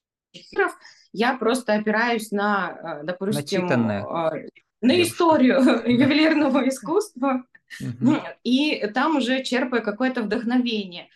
миров. 0.52 0.76
Я 1.12 1.34
просто 1.36 1.74
опираюсь 1.74 2.30
на, 2.30 3.00
э, 3.02 3.04
допустим, 3.04 3.68
э, 3.68 4.48
на 4.80 5.02
историю 5.02 5.58
ювелирного 5.86 6.68
искусства, 6.68 7.44
и 8.42 8.86
там 8.94 9.16
уже 9.16 9.42
черпаю 9.42 9.82
какое-то 9.82 10.22
вдохновение. 10.22 11.08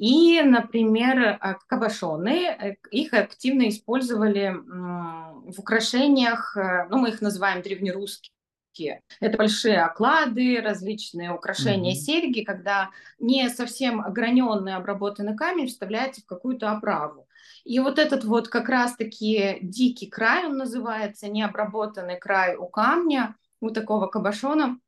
И, 0.00 0.40
например, 0.40 1.36
а, 1.40 1.58
кабошоны, 1.66 2.46
э, 2.46 2.76
их 2.90 3.12
активно 3.12 3.68
использовали 3.68 4.48
в 4.48 5.58
украшениях, 5.58 6.56
э, 6.56 6.86
ну, 6.88 6.96
мы 7.00 7.10
их 7.10 7.20
называем 7.20 7.60
древнерусские. 7.60 9.02
Это 9.20 9.36
большие 9.36 9.82
оклады, 9.82 10.62
различные 10.62 11.34
украшения, 11.34 11.92
mm-hmm. 11.92 11.96
серьги, 11.96 12.44
когда 12.44 12.88
не 13.18 13.50
совсем 13.50 14.00
ограненный 14.00 14.74
обработанный 14.74 15.36
камень 15.36 15.66
вставляется 15.66 16.22
в 16.22 16.26
какую-то 16.26 16.70
оправу. 16.70 17.28
И 17.64 17.78
вот 17.78 17.98
этот 17.98 18.24
вот 18.24 18.48
как 18.48 18.70
раз-таки 18.70 19.58
дикий 19.60 20.06
край, 20.06 20.46
он 20.46 20.56
называется, 20.56 21.28
необработанный 21.28 22.18
край 22.18 22.56
у 22.56 22.68
камня, 22.68 23.36
у 23.60 23.68
такого 23.68 24.06
кабошона, 24.06 24.80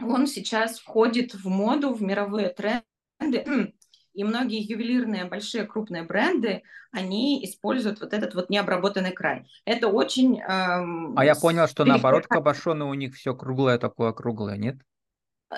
он 0.00 0.28
сейчас 0.28 0.78
входит 0.78 1.34
в 1.34 1.48
моду, 1.48 1.92
в 1.92 2.00
мировые 2.00 2.50
тренды. 2.50 3.72
И 4.16 4.24
многие 4.24 4.62
ювелирные 4.62 5.26
большие 5.26 5.64
крупные 5.66 6.02
бренды, 6.02 6.62
они 6.90 7.44
используют 7.44 8.00
вот 8.00 8.14
этот 8.14 8.34
вот 8.34 8.48
необработанный 8.48 9.12
край. 9.12 9.46
Это 9.66 9.88
очень... 9.88 10.40
Эм, 10.40 11.16
а 11.18 11.24
я 11.24 11.34
понял, 11.34 11.68
что 11.68 11.84
наоборот 11.84 12.26
кабошоны 12.26 12.86
у 12.86 12.94
них 12.94 13.14
все 13.14 13.34
круглое 13.34 13.76
такое 13.78 14.12
круглое, 14.12 14.56
нет? 14.56 14.76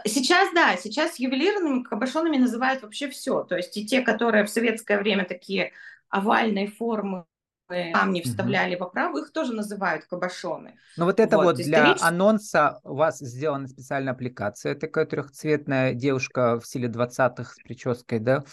Сейчас, 0.04 0.52
да, 0.52 0.76
сейчас 0.76 1.20
ювелирными 1.20 1.84
кабошонами 1.84 2.36
называют 2.36 2.82
вообще 2.82 3.08
все. 3.08 3.44
То 3.44 3.56
есть 3.56 3.76
и 3.76 3.86
те, 3.86 4.00
которые 4.00 4.44
в 4.44 4.50
советское 4.50 4.98
время 4.98 5.24
такие 5.24 5.70
овальной 6.08 6.66
формы, 6.66 7.26
камни 7.68 8.22
вставляли 8.22 8.74
угу. 8.74 8.84
в 8.84 8.88
оправу, 8.88 9.18
их 9.18 9.32
тоже 9.32 9.52
называют 9.52 10.04
кабашоны. 10.06 10.74
Ну 10.96 11.04
вот 11.04 11.20
это 11.20 11.36
вот, 11.36 11.44
вот 11.44 11.56
для 11.56 11.80
исторически... 11.80 12.06
анонса 12.06 12.80
у 12.84 12.94
вас 12.94 13.18
сделана 13.18 13.68
специальная 13.68 14.12
аппликация, 14.12 14.74
такая 14.74 15.06
трехцветная 15.06 15.94
девушка 15.94 16.58
в 16.58 16.66
стиле 16.66 16.88
20-х 16.88 17.54
с 17.54 17.56
прической, 17.62 18.18
да, 18.18 18.44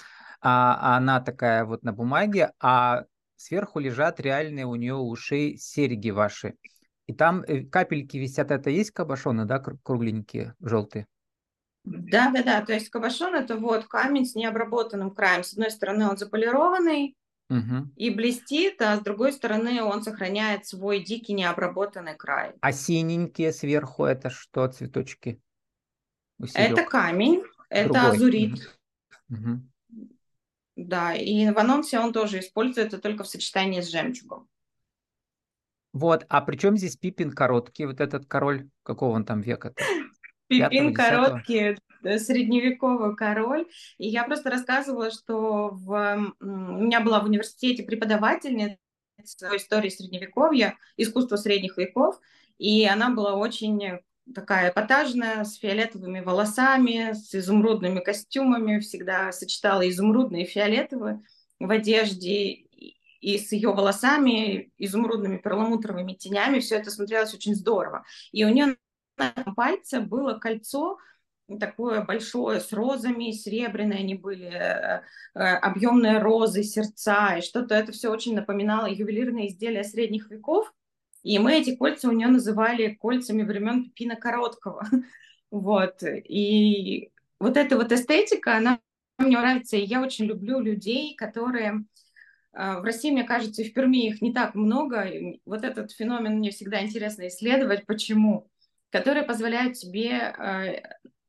а, 0.42 0.78
а 0.80 0.98
она 0.98 1.22
такая 1.22 1.66
вот 1.66 1.84
на 1.84 1.94
бумаге, 1.94 2.52
а 2.60 3.06
сверху 3.36 3.80
лежат 3.80 4.20
реальные 4.20 4.66
у 4.66 4.76
нее 4.76 4.96
уши 4.96 5.56
серьги 5.58 6.10
ваши. 6.10 6.56
И 7.08 7.14
там 7.14 7.44
э, 7.44 7.64
капельки 7.64 8.18
висят, 8.18 8.52
это 8.52 8.70
есть 8.70 8.92
кабашоны, 8.92 9.46
да, 9.46 9.60
кругленькие, 9.60 10.56
желтые? 10.60 11.08
Да, 11.84 12.32
да, 12.32 12.44
да. 12.44 12.66
То 12.66 12.74
есть 12.74 12.90
кабашон 12.90 13.36
это 13.36 13.58
вот 13.58 13.86
камень 13.86 14.26
с 14.26 14.34
необработанным 14.36 15.12
краем. 15.12 15.44
С 15.44 15.54
одной 15.54 15.70
стороны 15.70 16.08
он 16.10 16.18
заполированный, 16.18 17.16
Угу. 17.50 17.92
И 17.96 18.10
блестит, 18.10 18.82
а 18.82 18.98
с 18.98 19.02
другой 19.02 19.32
стороны 19.32 19.84
он 19.84 20.02
сохраняет 20.02 20.66
свой 20.66 21.04
дикий 21.04 21.34
необработанный 21.34 22.16
край. 22.16 22.54
А 22.60 22.72
синенькие 22.72 23.54
сверху 23.54 24.06
это 24.06 24.30
что, 24.30 24.68
цветочки? 24.68 25.40
Это 26.54 26.84
камень, 26.84 27.44
это 27.70 27.94
Другой. 27.94 28.12
азурит. 28.12 28.80
Угу. 29.30 29.62
Да, 30.76 31.14
и 31.14 31.50
в 31.50 31.58
анонсе 31.58 32.00
он 32.00 32.12
тоже 32.12 32.40
используется 32.40 32.98
только 32.98 33.24
в 33.24 33.28
сочетании 33.28 33.82
с 33.82 33.90
жемчугом. 33.90 34.50
Вот, 35.94 36.26
а 36.28 36.42
при 36.42 36.58
чем 36.58 36.76
здесь 36.76 36.98
Пипин 36.98 37.32
короткий, 37.32 37.86
вот 37.86 38.02
этот 38.02 38.26
король, 38.26 38.68
какого 38.84 39.16
он 39.16 39.24
там 39.24 39.40
века-то? 39.40 39.82
Пипин 40.48 40.94
короткий, 40.94 41.78
средневековый 42.20 43.16
король. 43.16 43.68
И 43.98 44.08
я 44.08 44.24
просто 44.24 44.50
рассказывала, 44.50 45.12
что 45.12 45.70
в... 45.72 46.34
у 46.40 46.46
меня 46.46 47.02
была 47.02 47.20
в 47.20 47.26
университете 47.26 47.84
преподавательница 47.84 48.78
истории 49.56 49.90
средневековья, 49.90 50.78
искусства 50.98 51.38
средних 51.38 51.78
веков, 51.78 52.20
и 52.58 52.86
она 52.86 53.10
была 53.10 53.36
очень 53.36 54.00
такая 54.34 54.72
эпатажная, 54.72 55.44
с 55.44 55.56
фиолетовыми 55.56 56.22
волосами, 56.22 57.14
с 57.14 57.34
изумрудными 57.36 58.00
костюмами, 58.00 58.80
всегда 58.80 59.32
сочетала 59.32 59.88
изумрудные 59.88 60.46
и 60.46 60.48
фиолетовые 60.48 61.22
в 61.60 61.70
одежде, 61.70 62.66
и 63.22 63.38
с 63.38 63.52
ее 63.52 63.74
волосами, 63.74 64.72
изумрудными 64.78 65.38
перламутровыми 65.38 66.14
тенями, 66.14 66.60
все 66.60 66.76
это 66.76 66.92
смотрелось 66.92 67.34
очень 67.34 67.56
здорово. 67.56 68.06
И 68.32 68.46
у 68.46 68.50
нее 68.50 68.78
на 69.18 69.32
пальце 69.56 70.00
было 70.00 70.38
кольцо 70.38 70.98
такое 71.60 72.04
большое, 72.04 72.60
с 72.60 72.74
розами, 72.74 73.32
серебряные 73.32 74.00
они 74.00 74.16
были, 74.16 74.48
э, 74.48 75.02
э, 75.36 75.40
объемные 75.40 76.20
розы, 76.20 76.64
сердца, 76.64 77.38
и 77.38 77.42
что-то 77.42 77.76
это 77.76 77.92
все 77.92 78.10
очень 78.10 78.36
напоминало 78.36 78.88
ювелирные 78.88 79.50
изделия 79.50 79.84
средних 79.84 80.30
веков. 80.32 80.74
И 81.24 81.40
мы 81.40 81.54
эти 81.54 81.76
кольца 81.76 82.10
у 82.10 82.12
нее 82.12 82.28
называли 82.28 82.96
кольцами 82.96 83.44
времен 83.44 83.86
Пипина 83.86 84.16
Короткого. 84.16 84.86
Вот. 85.52 86.04
И 86.04 87.12
вот 87.40 87.56
эта 87.56 87.78
вот 87.78 87.92
эстетика, 87.92 88.58
она 88.58 88.80
мне 89.20 89.38
нравится, 89.38 89.78
и 89.78 89.86
я 89.86 90.02
очень 90.02 90.26
люблю 90.26 90.60
людей, 90.60 91.16
которые 91.16 91.86
В 92.52 92.82
России, 92.84 93.12
мне 93.12 93.24
кажется, 93.24 93.62
и 93.62 93.70
в 93.70 93.74
Перми 93.74 94.08
их 94.08 94.22
не 94.22 94.34
так 94.34 94.56
много. 94.56 95.08
Вот 95.46 95.64
этот 95.64 95.92
феномен 95.94 96.40
мне 96.40 96.52
всегда 96.52 96.82
интересно 96.82 97.28
исследовать. 97.28 97.86
Почему? 97.86 98.50
Которые 98.90 99.24
позволяют 99.24 99.78
тебе 99.78 100.34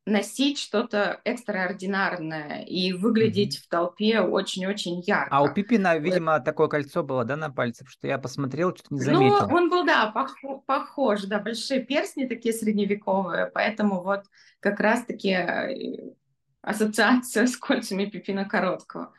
носить 0.07 0.57
что-то 0.57 1.19
экстраординарное 1.25 2.63
и 2.63 2.93
выглядеть 2.93 3.57
mm-hmm. 3.57 3.63
в 3.63 3.67
толпе 3.67 4.21
очень-очень 4.21 5.01
ярко. 5.01 5.35
А 5.35 5.43
у 5.43 5.53
Пипина, 5.53 5.97
видимо, 5.97 6.39
такое 6.39 6.67
кольцо 6.67 7.03
было, 7.03 7.25
да, 7.25 7.35
на 7.35 7.51
пальце, 7.51 7.85
что 7.87 8.07
я 8.07 8.17
посмотрел, 8.17 8.73
что-то 8.73 8.95
не 8.95 9.01
заметил. 9.01 9.47
Ну, 9.47 9.55
он 9.55 9.69
был, 9.69 9.85
да, 9.85 10.11
пох- 10.15 10.61
похож, 10.65 11.23
да, 11.23 11.39
большие 11.39 11.83
перстни 11.83 12.25
такие 12.25 12.53
средневековые, 12.53 13.47
поэтому 13.53 14.01
вот 14.01 14.23
как 14.61 14.79
раз-таки 14.79 15.31
э, 15.31 16.13
ассоциация 16.61 17.45
с 17.47 17.57
кольцами 17.57 18.05
Пипина 18.05 18.45
Короткого. 18.45 19.13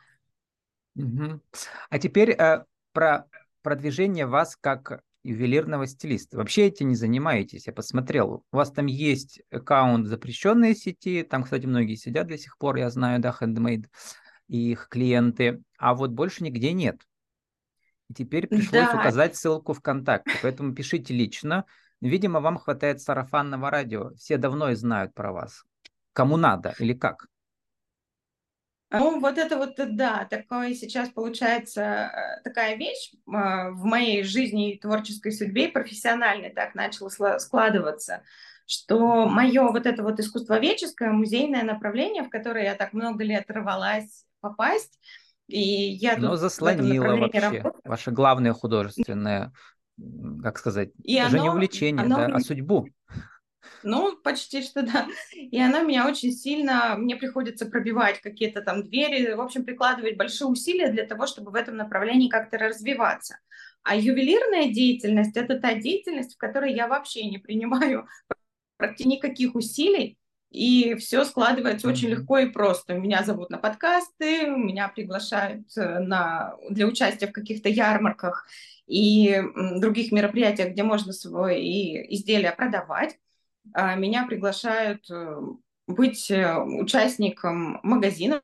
Угу. 0.95 1.39
А 1.89 1.99
теперь 1.99 2.31
э, 2.31 2.65
про 2.93 3.27
продвижение 3.61 4.25
вас 4.25 4.57
как 4.59 5.03
ювелирного 5.23 5.85
стилиста. 5.87 6.37
Вообще 6.37 6.67
этим 6.67 6.89
не 6.89 6.95
занимаетесь, 6.95 7.67
я 7.67 7.73
посмотрел. 7.73 8.43
У 8.51 8.57
вас 8.57 8.71
там 8.71 8.85
есть 8.85 9.41
аккаунт 9.51 10.07
запрещенной 10.07 10.75
сети, 10.75 11.23
там, 11.23 11.43
кстати, 11.43 11.65
многие 11.65 11.95
сидят 11.95 12.27
до 12.27 12.37
сих 12.37 12.57
пор, 12.57 12.77
я 12.77 12.89
знаю, 12.89 13.19
да, 13.19 13.35
Handmade 13.39 13.85
и 14.47 14.71
их 14.71 14.87
клиенты, 14.89 15.61
а 15.77 15.93
вот 15.93 16.11
больше 16.11 16.43
нигде 16.43 16.73
нет. 16.73 17.01
И 18.09 18.13
теперь 18.13 18.47
пришлось 18.47 18.87
да. 18.87 18.99
указать 18.99 19.35
ссылку 19.35 19.73
ВКонтакте, 19.73 20.31
поэтому 20.41 20.73
пишите 20.73 21.13
лично. 21.13 21.65
Видимо, 22.01 22.39
вам 22.39 22.57
хватает 22.57 23.01
сарафанного 23.01 23.69
радио, 23.69 24.13
все 24.15 24.37
давно 24.37 24.71
и 24.71 24.75
знают 24.75 25.13
про 25.13 25.31
вас. 25.31 25.63
Кому 26.13 26.37
надо 26.37 26.73
или 26.79 26.93
как? 26.93 27.27
Ну, 28.91 29.19
вот 29.19 29.37
это 29.37 29.57
вот, 29.57 29.75
да, 29.95 30.25
такое 30.29 30.73
сейчас 30.73 31.09
получается 31.09 31.81
э, 31.81 32.41
такая 32.43 32.75
вещь 32.75 33.11
а, 33.27 33.69
в 33.69 33.83
моей 33.83 34.23
жизни 34.23 34.73
и 34.73 34.79
творческой 34.79 35.31
судьбе, 35.31 35.67
профессиональной 35.69 36.49
так 36.49 36.73
начало 36.73 37.09
складываться, 37.09 38.23
что 38.65 39.27
мое 39.27 39.71
вот 39.71 39.85
это 39.85 40.01
вот 40.01 40.19
искусствоведческое, 40.19 41.11
музейное 41.11 41.63
направление, 41.63 42.23
в 42.23 42.29
которое 42.29 42.63
я 42.63 42.75
так 42.75 42.93
много 42.93 43.23
лет 43.23 43.45
рвалась 43.49 44.25
попасть, 44.41 44.99
и 45.47 45.59
я 45.59 46.17
Но 46.17 46.35
заслонила 46.35 47.15
вообще 47.15 47.39
работаю. 47.39 47.73
ваше 47.83 48.11
главное 48.11 48.53
художественное, 48.53 49.51
как 50.41 50.57
сказать, 50.57 50.89
и 51.03 51.17
даже 51.17 51.37
оно, 51.37 51.43
не 51.43 51.49
увлечение, 51.49 52.05
оно... 52.05 52.15
да, 52.17 52.25
а 52.33 52.39
судьбу. 52.39 52.87
Ну, 53.83 54.17
почти 54.17 54.61
что 54.61 54.83
да. 54.83 55.07
И 55.33 55.59
она 55.59 55.81
меня 55.81 56.07
очень 56.07 56.31
сильно, 56.31 56.95
мне 56.97 57.15
приходится 57.15 57.65
пробивать 57.65 58.21
какие-то 58.21 58.61
там 58.61 58.83
двери, 58.83 59.33
в 59.33 59.41
общем, 59.41 59.65
прикладывать 59.65 60.17
большие 60.17 60.47
усилия 60.47 60.89
для 60.89 61.05
того, 61.05 61.27
чтобы 61.27 61.51
в 61.51 61.55
этом 61.55 61.77
направлении 61.77 62.29
как-то 62.29 62.57
развиваться. 62.57 63.39
А 63.83 63.95
ювелирная 63.95 64.69
деятельность– 64.71 65.35
это 65.37 65.59
та 65.59 65.73
деятельность, 65.73 66.35
в 66.35 66.37
которой 66.37 66.73
я 66.73 66.87
вообще 66.87 67.25
не 67.25 67.37
принимаю 67.37 68.07
практически 68.77 69.07
никаких 69.09 69.55
усилий, 69.55 70.17
и 70.51 70.95
все 70.95 71.25
складывается 71.25 71.87
mm-hmm. 71.87 71.91
очень 71.91 72.09
легко 72.09 72.39
и 72.39 72.49
просто. 72.49 72.93
Меня 72.93 73.23
зовут 73.23 73.49
на 73.51 73.57
подкасты, 73.57 74.47
меня 74.47 74.87
приглашают 74.87 75.67
э, 75.77 75.99
на, 75.99 76.55
для 76.69 76.87
участия 76.87 77.27
в 77.27 77.31
каких-то 77.31 77.69
ярмарках 77.69 78.47
и 78.87 79.41
других 79.75 80.11
мероприятиях, 80.11 80.71
где 80.71 80.81
можно 80.81 81.13
свои 81.13 82.15
изделия 82.15 82.51
продавать. 82.51 83.19
А, 83.73 83.95
меня 83.95 84.25
приглашают 84.25 85.09
э, 85.09 85.41
быть 85.87 86.29
э, 86.31 86.57
участником 86.57 87.79
магазина 87.83 88.41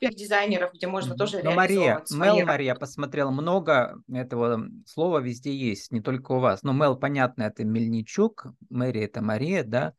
дизайнеров, 0.00 0.72
где 0.72 0.86
можно 0.86 1.14
тоже 1.14 1.40
Но 1.42 1.52
Мария. 1.52 2.02
Мел, 2.10 2.44
Мария, 2.44 2.74
посмотрел, 2.74 3.30
много 3.30 4.02
этого 4.12 4.68
слова 4.86 5.18
везде 5.18 5.54
есть, 5.54 5.92
не 5.92 6.00
только 6.00 6.32
у 6.32 6.40
вас. 6.40 6.62
Но 6.62 6.72
Мел, 6.72 6.96
понятно, 6.96 7.44
это 7.44 7.64
Мельничук, 7.64 8.46
Мэри 8.70 9.02
это 9.02 9.22
Мария, 9.22 9.62
да? 9.62 9.94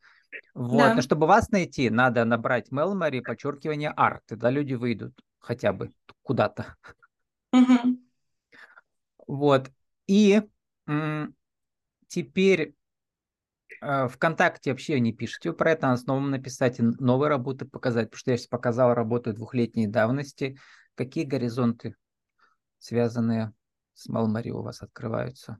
Вот, 0.54 0.78
да. 0.78 0.94
но 0.94 1.02
чтобы 1.02 1.26
вас 1.26 1.50
найти, 1.50 1.90
надо 1.90 2.24
набрать 2.24 2.70
Мел 2.70 2.94
Мари, 2.94 3.20
подчеркивание 3.20 3.90
арт, 3.90 4.22
тогда 4.26 4.50
люди 4.50 4.74
выйдут 4.74 5.18
хотя 5.38 5.72
бы 5.72 5.90
куда-то. 6.22 6.76
Угу. 7.52 7.98
Вот, 9.26 9.70
и 10.06 10.42
теперь 12.08 12.68
а, 12.70 12.79
ВКонтакте 13.80 14.70
вообще 14.70 15.00
не 15.00 15.12
пишете 15.12 15.52
про 15.52 15.72
это, 15.72 15.88
надо 15.88 16.00
снова 16.00 16.20
написать 16.20 16.78
новые 16.78 17.30
работы 17.30 17.64
показать, 17.64 18.10
потому 18.10 18.18
что 18.18 18.30
я 18.32 18.36
сейчас 18.36 18.48
показал 18.48 18.94
работы 18.94 19.32
двухлетней 19.32 19.86
давности. 19.86 20.58
Какие 20.94 21.24
горизонты, 21.24 21.96
связанные 22.78 23.52
с 23.94 24.08
Малмари, 24.08 24.50
у 24.50 24.62
вас 24.62 24.82
открываются? 24.82 25.58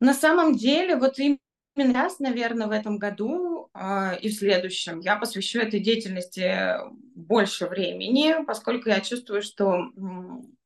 На 0.00 0.14
самом 0.14 0.54
деле, 0.54 0.96
вот 0.96 1.18
именно 1.18 1.92
раз, 1.92 2.18
наверное, 2.18 2.66
в 2.66 2.70
этом 2.70 2.98
году 2.98 3.68
э, 3.74 4.18
и 4.20 4.28
в 4.28 4.34
следующем 4.34 5.00
я 5.00 5.16
посвящу 5.16 5.60
этой 5.60 5.80
деятельности 5.80 6.76
больше 7.14 7.66
времени, 7.66 8.44
поскольку 8.46 8.88
я 8.88 9.00
чувствую, 9.00 9.42
что 9.42 9.90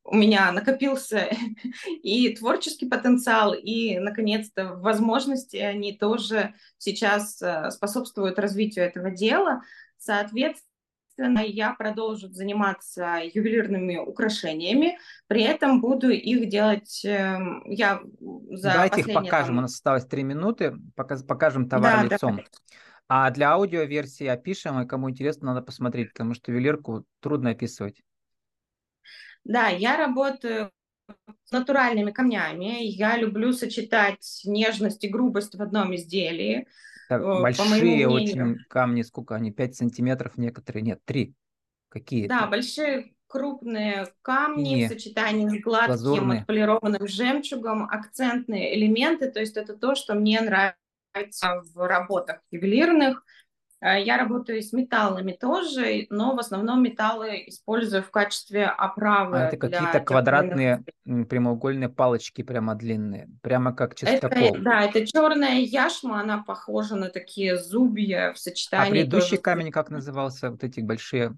у 0.05 0.17
меня 0.17 0.51
накопился 0.53 1.29
и 2.03 2.35
творческий 2.35 2.89
потенциал, 2.89 3.55
и, 3.55 3.99
наконец-то, 3.99 4.75
возможности, 4.75 5.57
они 5.57 5.97
тоже 5.97 6.55
сейчас 6.79 7.41
э, 7.41 7.71
способствуют 7.71 8.39
развитию 8.39 8.85
этого 8.85 9.11
дела. 9.11 9.63
Соответственно, 9.99 11.41
я 11.45 11.75
продолжу 11.75 12.29
заниматься 12.29 13.21
ювелирными 13.23 13.97
украшениями, 13.97 14.99
при 15.29 15.43
этом 15.43 15.81
буду 15.81 16.11
их 16.11 16.49
делать, 16.49 17.03
эм, 17.05 17.63
я 17.67 18.01
за 18.51 18.73
Давайте 18.73 19.01
их 19.03 19.15
покажем, 19.15 19.49
там... 19.49 19.59
у 19.59 19.61
нас 19.63 19.75
осталось 19.75 20.07
три 20.07 20.25
минуты, 20.25 20.75
покажем 20.97 21.69
товар 21.69 22.09
да, 22.09 22.15
лицом. 22.15 22.37
Да. 22.37 22.43
А 23.09 23.31
для 23.31 23.53
аудиоверсии 23.53 24.27
опишем, 24.27 24.81
и 24.81 24.87
кому 24.87 25.11
интересно, 25.11 25.49
надо 25.49 25.63
посмотреть, 25.63 26.13
потому 26.13 26.35
что 26.35 26.51
ювелирку 26.51 27.05
трудно 27.21 27.51
описывать. 27.51 28.03
Да, 29.45 29.69
я 29.69 29.97
работаю 29.97 30.71
с 31.45 31.51
натуральными 31.51 32.11
камнями. 32.11 32.85
Я 32.85 33.17
люблю 33.17 33.53
сочетать 33.53 34.43
нежность 34.45 35.05
и 35.05 35.09
грубость 35.09 35.55
в 35.55 35.63
одном 35.63 35.95
изделии. 35.95 36.67
Так, 37.09 37.23
большие 37.23 38.09
очень 38.09 38.59
камни, 38.69 39.03
сколько 39.03 39.35
они? 39.35 39.51
5 39.53 39.77
сантиметров 39.77 40.39
некоторые? 40.39 40.83
Нет, 40.83 41.01
3. 41.05 41.35
Какие? 41.89 42.27
Да, 42.27 42.47
большие 42.47 43.15
крупные 43.27 44.09
камни 44.23 44.75
Не. 44.75 44.87
в 44.87 44.89
сочетании 44.89 45.49
с 45.49 45.63
гладким 45.63 45.91
Лазурные. 45.91 46.41
отполированным 46.41 47.07
жемчугом, 47.07 47.85
акцентные 47.85 48.75
элементы. 48.77 49.31
То 49.31 49.41
есть 49.41 49.57
это 49.57 49.75
то, 49.75 49.95
что 49.95 50.15
мне 50.15 50.41
нравится 50.41 51.63
в 51.75 51.87
работах 51.87 52.41
ювелирных. 52.51 53.25
Э, 53.83 54.01
я 54.01 54.17
работаю 54.17 54.63
с 54.63 54.73
металлами 54.73 55.33
тоже, 55.33 56.07
но 56.09 56.37
в 56.37 56.39
основном 56.39 56.83
металлы 56.83 57.45
использую 57.49 58.05
в 58.05 58.11
качестве 58.11 58.67
оправы. 58.67 59.39
А 59.39 59.47
это 59.49 59.57
какие-то 59.57 60.01
квадратные 60.01 60.85
прямоугольные 61.05 61.89
палочки 61.89 62.43
прямо 62.43 62.77
длинные, 62.77 63.29
прямо 63.43 63.75
как 63.75 63.97
чистокол. 63.97 64.55
Это, 64.55 64.61
да, 64.61 64.83
это 64.83 65.05
черная 65.05 65.59
яшма, 65.59 66.21
она 66.21 66.45
похожа 66.45 66.95
на 66.95 67.09
такие 67.09 67.59
зубья 67.59 68.33
в 68.33 68.39
сочетании. 68.39 68.89
А 68.89 68.93
предыдущий 68.93 69.31
тоже... 69.31 69.43
камень 69.43 69.73
как 69.73 69.91
назывался? 69.91 70.53
Вот 70.53 70.63
эти 70.63 70.79
большие 70.79 71.37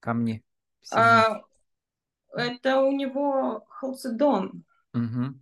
камни? 0.00 0.42
А, 0.92 1.42
это 2.32 2.80
у 2.80 2.90
него 2.90 3.64
халцедон. 3.68 4.64
Угу. 4.94 5.34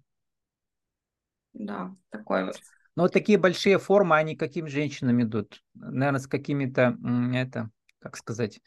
Да, 1.55 1.95
такой 2.11 2.45
вот. 2.45 2.57
Но 2.97 3.05
вот 3.05 3.13
такие 3.13 3.39
большие 3.39 3.79
формы, 3.79 4.17
они 4.17 4.37
каким 4.37 4.69
женщинам 4.69 5.23
идут? 5.23 5.63
Наверное, 5.75 6.21
с 6.21 6.27
какими-то, 6.27 6.97
это, 7.35 7.71
как 7.99 8.17
сказать, 8.17 8.61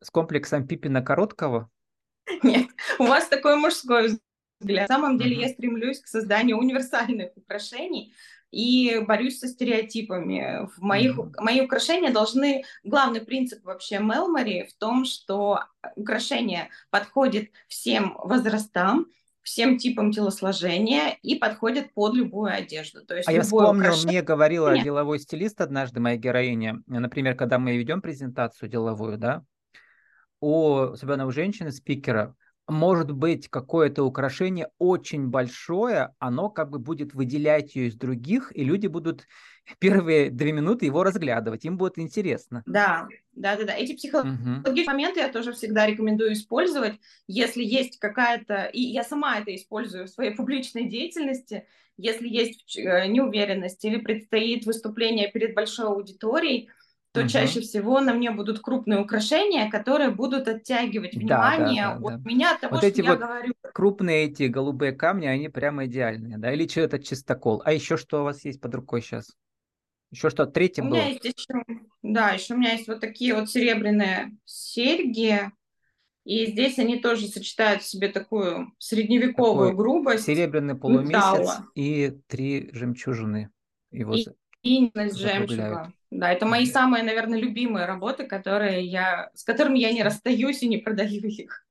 с 0.00 0.10
комплексом 0.10 0.66
Пипина 0.66 1.02
Короткого? 1.02 1.70
Нет, 2.42 2.68
у 2.98 3.04
вас 3.04 3.28
такой 3.28 3.56
мужской 3.56 4.18
взгляд. 4.60 4.88
На 4.88 4.94
самом 4.94 5.18
деле 5.18 5.40
я 5.40 5.48
стремлюсь 5.48 6.00
к 6.00 6.06
созданию 6.06 6.56
универсальных 6.56 7.36
украшений 7.36 8.14
и 8.50 9.00
борюсь 9.06 9.38
со 9.38 9.48
стереотипами. 9.48 10.66
В 10.76 10.80
моих, 10.80 11.18
uh-huh. 11.18 11.34
Мои 11.38 11.60
украшения 11.60 12.10
должны... 12.10 12.64
Главный 12.82 13.20
принцип 13.20 13.64
вообще 13.64 13.98
Мелмори 13.98 14.66
в 14.66 14.78
том, 14.78 15.04
что 15.04 15.64
украшение 15.96 16.70
подходит 16.90 17.50
всем 17.66 18.16
возрастам, 18.22 19.06
всем 19.48 19.78
типам 19.78 20.12
телосложения 20.12 21.16
и 21.22 21.36
подходит 21.36 21.94
под 21.94 22.14
любую 22.14 22.52
одежду. 22.52 23.04
То 23.06 23.16
есть 23.16 23.26
а 23.26 23.32
я 23.32 23.40
вспомнил, 23.40 23.80
украшение... 23.80 24.20
мне 24.20 24.22
говорила 24.22 24.74
Нет. 24.74 24.84
деловой 24.84 25.18
стилист 25.18 25.60
однажды, 25.62 26.00
моя 26.00 26.16
героиня, 26.16 26.82
например, 26.86 27.34
когда 27.34 27.58
мы 27.58 27.76
ведем 27.76 28.02
презентацию 28.02 28.68
деловую, 28.68 29.16
да, 29.16 29.42
у, 30.40 30.76
особенно 30.92 31.24
у 31.26 31.30
женщины-спикера, 31.30 32.36
может 32.68 33.10
быть 33.10 33.48
какое-то 33.48 34.04
украшение 34.04 34.68
очень 34.78 35.28
большое, 35.28 36.14
оно 36.18 36.50
как 36.50 36.70
бы 36.70 36.78
будет 36.78 37.14
выделять 37.14 37.74
ее 37.74 37.88
из 37.88 37.96
других, 37.96 38.52
и 38.54 38.62
люди 38.62 38.86
будут 38.86 39.26
первые 39.78 40.30
две 40.30 40.52
минуты 40.52 40.86
его 40.86 41.02
разглядывать, 41.02 41.64
им 41.64 41.78
будет 41.78 41.98
интересно. 41.98 42.62
Да, 42.66 43.08
да, 43.32 43.56
да, 43.56 43.64
да. 43.64 43.74
Эти 43.74 43.94
психологические 43.94 44.84
угу. 44.84 44.90
моменты 44.90 45.20
я 45.20 45.28
тоже 45.32 45.52
всегда 45.52 45.86
рекомендую 45.86 46.34
использовать, 46.34 47.00
если 47.26 47.64
есть 47.64 47.98
какая-то, 47.98 48.66
и 48.66 48.80
я 48.80 49.02
сама 49.02 49.38
это 49.38 49.54
использую 49.54 50.06
в 50.06 50.10
своей 50.10 50.30
публичной 50.36 50.88
деятельности, 50.88 51.66
если 51.96 52.28
есть 52.28 52.78
э, 52.78 53.06
неуверенность 53.08 53.84
или 53.84 53.98
предстоит 53.98 54.66
выступление 54.66 55.30
перед 55.32 55.54
большой 55.54 55.86
аудиторией, 55.86 56.70
то 57.12 57.20
угу. 57.20 57.28
чаще 57.28 57.60
всего 57.60 58.00
на 58.00 58.12
мне 58.12 58.30
будут 58.30 58.60
крупные 58.60 59.00
украшения, 59.00 59.70
которые 59.70 60.10
будут 60.10 60.46
оттягивать 60.46 61.14
внимание 61.14 61.82
да, 61.82 61.94
да, 61.94 62.00
да, 62.00 62.14
от 62.14 62.22
да. 62.22 62.28
меня, 62.30 62.54
от 62.54 62.60
того, 62.60 62.70
вот 62.72 62.78
что 62.78 62.86
эти 62.88 63.00
я 63.00 63.10
вот 63.10 63.20
говорю. 63.20 63.54
Крупные 63.72 64.24
эти 64.24 64.42
голубые 64.44 64.92
камни, 64.92 65.26
они 65.26 65.48
прямо 65.48 65.86
идеальные, 65.86 66.38
да? 66.38 66.52
Или 66.52 66.68
что 66.68 66.82
это 66.82 66.98
чистокол? 66.98 67.62
А 67.64 67.72
еще 67.72 67.96
что 67.96 68.20
у 68.20 68.24
вас 68.24 68.44
есть 68.44 68.60
под 68.60 68.74
рукой 68.74 69.02
сейчас? 69.02 69.34
Еще 70.10 70.30
что, 70.30 70.46
третье 70.46 70.82
у 70.82 70.86
было? 70.86 70.94
меня 70.94 71.08
есть 71.08 71.24
еще, 71.24 71.64
да, 72.02 72.30
еще 72.30 72.54
у 72.54 72.56
меня 72.56 72.72
есть 72.72 72.88
вот 72.88 73.00
такие 73.00 73.34
вот 73.34 73.50
серебряные 73.50 74.36
серьги, 74.44 75.50
и 76.24 76.46
здесь 76.46 76.78
они 76.78 76.98
тоже 76.98 77.26
сочетают 77.26 77.82
в 77.82 77.86
себе 77.86 78.08
такую 78.08 78.72
средневековую 78.78 79.70
Такой 79.70 79.76
грубость. 79.76 80.24
Серебряный 80.24 80.74
полумесяц 80.74 81.08
металла. 81.08 81.66
и 81.74 82.18
три 82.26 82.68
жемчужины. 82.72 83.50
Его 83.90 84.14
и, 84.14 84.26
и 84.62 84.90
жемчуга. 84.94 85.92
Да, 86.10 86.32
это 86.32 86.46
мои 86.46 86.64
самые, 86.64 87.04
наверное, 87.04 87.38
любимые 87.38 87.86
работы, 87.86 88.26
которые 88.26 88.84
я, 88.86 89.30
с 89.34 89.44
которыми 89.44 89.78
я 89.78 89.92
не 89.92 90.02
расстаюсь 90.02 90.62
и 90.62 90.68
не 90.68 90.78
продаю 90.78 91.26
их. 91.26 91.66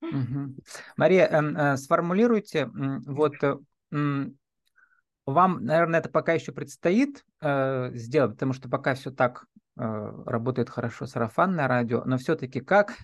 Угу. 0.00 0.56
Мария, 0.96 1.26
э, 1.26 1.40
э, 1.42 1.76
сформулируйте, 1.76 2.70
вот 2.72 3.34
э, 3.42 3.56
вам, 5.26 5.64
наверное, 5.64 6.00
это 6.00 6.08
пока 6.08 6.32
еще 6.32 6.52
предстоит 6.52 7.24
э, 7.40 7.90
сделать, 7.94 8.32
потому 8.32 8.52
что 8.52 8.68
пока 8.68 8.94
все 8.94 9.10
так 9.10 9.46
работает 9.74 10.68
хорошо 10.68 11.06
сарафанное 11.06 11.66
радио, 11.66 12.04
но 12.04 12.18
все-таки 12.18 12.60
как, 12.60 12.94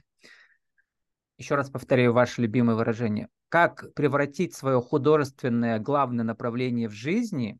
еще 1.38 1.54
раз 1.54 1.70
повторяю 1.70 2.12
ваше 2.12 2.42
любимое 2.42 2.76
выражение, 2.76 3.28
как 3.48 3.94
превратить 3.94 4.54
свое 4.54 4.78
художественное 4.82 5.78
главное 5.78 6.26
направление 6.26 6.90
в 6.90 6.92
жизни 6.92 7.58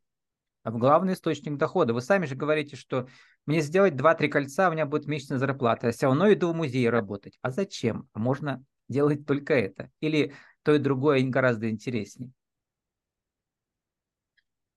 в 0.70 0.78
главный 0.78 1.14
источник 1.14 1.56
дохода. 1.56 1.94
Вы 1.94 2.00
сами 2.00 2.26
же 2.26 2.34
говорите, 2.34 2.76
что 2.76 3.08
мне 3.46 3.60
сделать 3.60 3.94
2-3 3.94 4.28
кольца, 4.28 4.68
у 4.68 4.72
меня 4.72 4.86
будет 4.86 5.06
месячная 5.06 5.38
зарплата, 5.38 5.86
я 5.86 5.92
все 5.92 6.06
равно 6.06 6.32
иду 6.32 6.52
в 6.52 6.56
музей 6.56 6.88
работать. 6.88 7.38
А 7.42 7.50
зачем? 7.50 8.08
А 8.12 8.18
можно 8.18 8.64
делать 8.88 9.26
только 9.26 9.54
это. 9.54 9.90
Или 10.00 10.34
то 10.62 10.74
и 10.74 10.78
другое 10.78 11.22
гораздо 11.22 11.70
интереснее. 11.70 12.30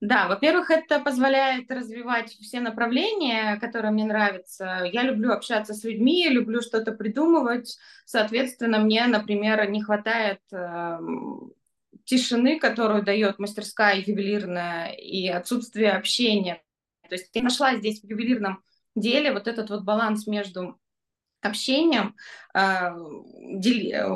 Да, 0.02 0.28
во-первых, 0.28 0.72
это 0.72 1.00
позволяет 1.00 1.70
развивать 1.70 2.32
все 2.32 2.60
направления, 2.60 3.60
которые 3.60 3.92
мне 3.92 4.04
нравятся. 4.04 4.82
Я 4.92 5.04
люблю 5.04 5.32
общаться 5.32 5.76
с 5.76 5.84
людьми, 5.84 6.28
люблю 6.28 6.62
что-то 6.62 6.92
придумывать. 6.92 7.78
Соответственно, 8.06 8.80
мне, 8.80 9.06
например, 9.06 9.70
не 9.70 9.84
хватает 9.84 10.40
э, 10.52 10.98
тишины, 12.12 12.60
которую 12.60 13.04
дает 13.04 13.40
мастерская 13.40 13.96
ювелирная, 13.96 14.92
и 14.92 15.30
отсутствие 15.30 15.94
общения. 15.94 16.62
То 17.08 17.16
есть 17.16 17.30
я 17.34 17.42
нашла 17.42 17.78
здесь 17.78 18.02
в 18.02 18.04
ювелирном 18.04 18.62
деле 18.96 19.32
вот 19.32 19.48
этот 19.48 19.70
вот 19.70 19.84
баланс 19.86 20.28
между 20.28 20.78
общением, 21.42 22.16
э. 22.54 22.90
Э, 23.94 24.10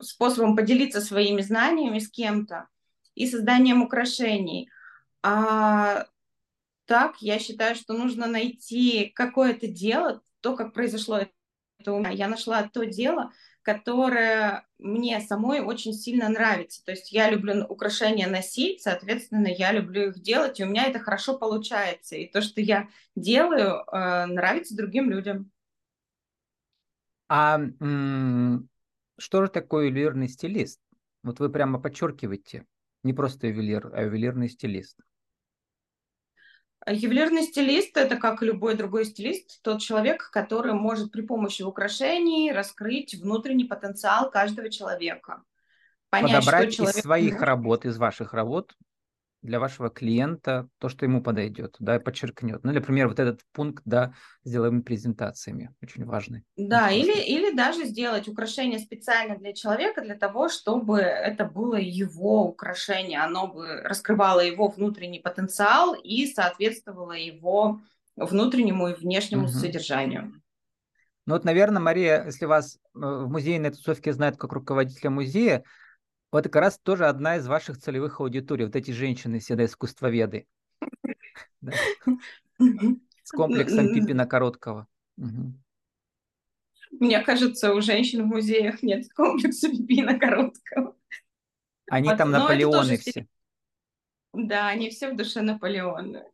способом 0.00 0.56
поделиться 0.56 1.00
своими 1.00 1.40
знаниями 1.40 2.00
с 2.00 2.10
кем-то, 2.10 2.66
и 3.14 3.28
созданием 3.28 3.82
украшений. 3.82 4.68
А 5.22 6.06
так, 6.86 7.22
я 7.22 7.38
считаю, 7.38 7.76
что 7.76 7.94
нужно 7.94 8.26
найти 8.26 9.12
какое-то 9.14 9.68
дело, 9.68 10.20
то, 10.40 10.56
как 10.56 10.74
произошло 10.74 11.20
это 11.78 11.92
у 11.92 12.00
меня. 12.00 12.10
Я 12.10 12.26
нашла 12.26 12.64
то 12.64 12.84
дело, 12.84 13.30
которое 13.62 14.66
мне 14.78 15.20
самой 15.20 15.60
очень 15.60 15.92
сильно 15.92 16.28
нравится. 16.28 16.84
То 16.84 16.90
есть 16.92 17.12
я 17.12 17.30
люблю 17.30 17.64
украшения 17.64 18.28
носить, 18.28 18.82
соответственно, 18.82 19.46
я 19.46 19.72
люблю 19.72 20.08
их 20.08 20.20
делать, 20.20 20.58
и 20.58 20.64
у 20.64 20.66
меня 20.66 20.86
это 20.86 20.98
хорошо 20.98 21.38
получается. 21.38 22.16
И 22.16 22.30
то, 22.30 22.42
что 22.42 22.60
я 22.60 22.88
делаю, 23.14 23.84
э, 23.86 24.26
нравится 24.26 24.76
другим 24.76 25.10
людям. 25.10 25.50
А 27.28 27.58
что 29.18 29.44
же 29.44 29.50
такое 29.50 29.86
ювелирный 29.86 30.28
стилист? 30.28 30.80
Вот 31.22 31.38
вы 31.38 31.48
прямо 31.48 31.80
подчеркиваете. 31.80 32.66
Не 33.04 33.14
просто 33.14 33.46
ювелир, 33.46 33.90
а 33.94 34.02
ювелирный 34.02 34.48
стилист. 34.48 34.98
Ювелирный 36.86 37.44
стилист– 37.44 37.96
это, 37.98 38.16
как 38.16 38.42
любой 38.42 38.74
другой 38.76 39.04
стилист, 39.04 39.62
тот 39.62 39.80
человек, 39.80 40.30
который 40.30 40.72
может 40.72 41.12
при 41.12 41.22
помощи 41.22 41.62
украшений 41.62 42.52
раскрыть 42.52 43.14
внутренний 43.14 43.64
потенциал 43.64 44.30
каждого 44.30 44.68
человека. 44.68 45.42
Понять, 46.10 46.44
Подобрать 46.44 46.72
что 46.72 46.78
человек... 46.78 46.96
из 46.96 47.02
своих 47.02 47.40
работ, 47.40 47.84
из 47.84 47.98
ваших 47.98 48.34
работ 48.34 48.74
для 49.42 49.58
вашего 49.58 49.90
клиента 49.90 50.68
то, 50.78 50.88
что 50.88 51.04
ему 51.04 51.22
подойдет, 51.22 51.76
да, 51.80 51.96
и 51.96 51.98
подчеркнет. 51.98 52.62
Ну, 52.62 52.72
например, 52.72 53.08
вот 53.08 53.18
этот 53.18 53.40
пункт, 53.52 53.82
да, 53.84 54.14
сделаем 54.44 54.82
презентациями, 54.82 55.74
очень 55.82 56.04
важный. 56.04 56.44
Да, 56.56 56.90
или, 56.90 57.20
или 57.20 57.54
даже 57.54 57.84
сделать 57.84 58.28
украшение 58.28 58.78
специально 58.78 59.36
для 59.36 59.52
человека, 59.52 60.02
для 60.02 60.14
того, 60.14 60.48
чтобы 60.48 61.00
это 61.00 61.44
было 61.44 61.76
его 61.76 62.44
украшение, 62.44 63.20
оно 63.20 63.48
бы 63.48 63.82
раскрывало 63.82 64.40
его 64.40 64.68
внутренний 64.68 65.20
потенциал 65.20 65.94
и 65.94 66.26
соответствовало 66.26 67.12
его 67.12 67.80
внутреннему 68.16 68.88
и 68.88 68.94
внешнему 68.94 69.44
угу. 69.44 69.52
содержанию. 69.52 70.32
Ну 71.26 71.34
вот, 71.34 71.44
наверное, 71.44 71.80
Мария, 71.80 72.24
если 72.24 72.46
вас 72.46 72.76
э, 72.76 72.78
в 72.94 73.28
музейной 73.28 73.70
тусовке 73.70 74.12
знают 74.12 74.36
как 74.36 74.52
руководителя 74.52 75.10
музея, 75.10 75.62
вот 76.32 76.44
как 76.44 76.56
раз 76.56 76.78
тоже 76.78 77.06
одна 77.06 77.36
из 77.36 77.46
ваших 77.46 77.78
целевых 77.78 78.20
аудиторий. 78.20 78.64
Вот 78.64 78.74
эти 78.74 78.90
женщины, 78.90 79.38
всегда 79.38 79.66
искусствоведы. 79.66 80.46
С 82.58 83.30
комплексом 83.30 83.94
Пипина 83.94 84.26
Короткого. 84.26 84.88
Мне 86.90 87.20
кажется, 87.22 87.74
у 87.74 87.80
женщин 87.80 88.24
в 88.24 88.26
музеях 88.26 88.82
нет 88.82 89.12
комплекса 89.12 89.68
Пипина 89.68 90.18
Короткого. 90.18 90.96
Они 91.88 92.08
там 92.16 92.30
Наполеоны 92.30 92.96
все. 92.96 93.26
Да, 94.32 94.68
они 94.68 94.88
все 94.88 95.10
в 95.10 95.16
душе 95.16 95.42
Наполеона, 95.42 96.24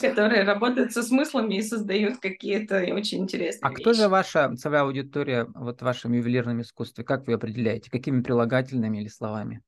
которые 0.00 0.44
работают 0.44 0.92
со 0.92 1.02
смыслами 1.02 1.56
и 1.56 1.62
создают 1.62 2.18
какие-то 2.18 2.78
очень 2.94 3.18
интересные 3.24 3.70
А 3.70 3.74
кто 3.74 3.92
же 3.92 4.08
ваша 4.08 4.54
целевая 4.56 4.82
аудитория 4.82 5.46
вот 5.54 5.80
в 5.80 5.84
вашем 5.84 6.12
ювелирном 6.12 6.62
искусстве? 6.62 7.04
Как 7.04 7.26
вы 7.26 7.34
определяете? 7.34 7.90
Какими 7.90 8.22
прилагательными 8.22 8.98
или 8.98 9.08
словами? 9.08 9.62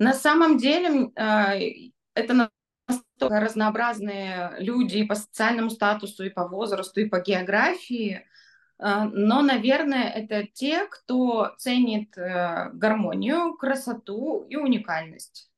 На 0.00 0.12
самом 0.12 0.58
деле 0.58 1.10
э, 1.14 1.90
это 2.14 2.50
настолько 2.88 3.40
разнообразные 3.40 4.56
люди 4.58 4.98
и 4.98 5.06
по 5.06 5.14
социальному 5.14 5.70
статусу, 5.70 6.24
и 6.24 6.30
по 6.30 6.48
возрасту, 6.48 7.00
и 7.00 7.08
по 7.08 7.20
географии, 7.20 8.14
а, 8.16 8.22
но, 8.78 9.42
наверное, 9.42 10.08
это 10.08 10.46
те, 10.46 10.86
кто 10.86 11.52
ценит 11.58 12.16
э, 12.16 12.70
гармонию, 12.72 13.56
красоту 13.56 14.46
и 14.48 14.56
уникальность. 14.56 15.50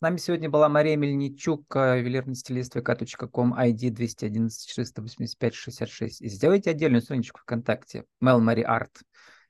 С 0.00 0.02
нами 0.02 0.16
сегодня 0.16 0.48
была 0.48 0.70
Мария 0.70 0.96
Мельничук, 0.96 1.74
ювелирный 1.74 2.34
стилист 2.34 2.74
vk.com, 2.74 3.52
ID 3.52 3.90
211 3.90 4.66
485 4.66 5.54
66. 5.54 6.22
И 6.22 6.28
сделайте 6.28 6.70
отдельную 6.70 7.02
страничку 7.02 7.40
ВКонтакте, 7.40 8.04
Мел 8.18 8.40
Мари 8.40 8.62
Арт, 8.62 9.02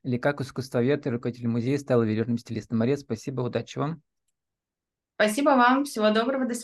или 0.02 0.16
как 0.16 0.40
искусствовед 0.40 1.06
и 1.06 1.10
руководитель 1.10 1.46
музея 1.46 1.78
стал 1.78 2.02
ювелирным 2.02 2.36
стилистом. 2.36 2.78
Мария, 2.78 2.96
спасибо, 2.96 3.42
удачи 3.42 3.78
вам. 3.78 4.02
Спасибо 5.14 5.50
вам, 5.50 5.84
всего 5.84 6.10
доброго, 6.10 6.46
до 6.46 6.54
свидания. 6.54 6.58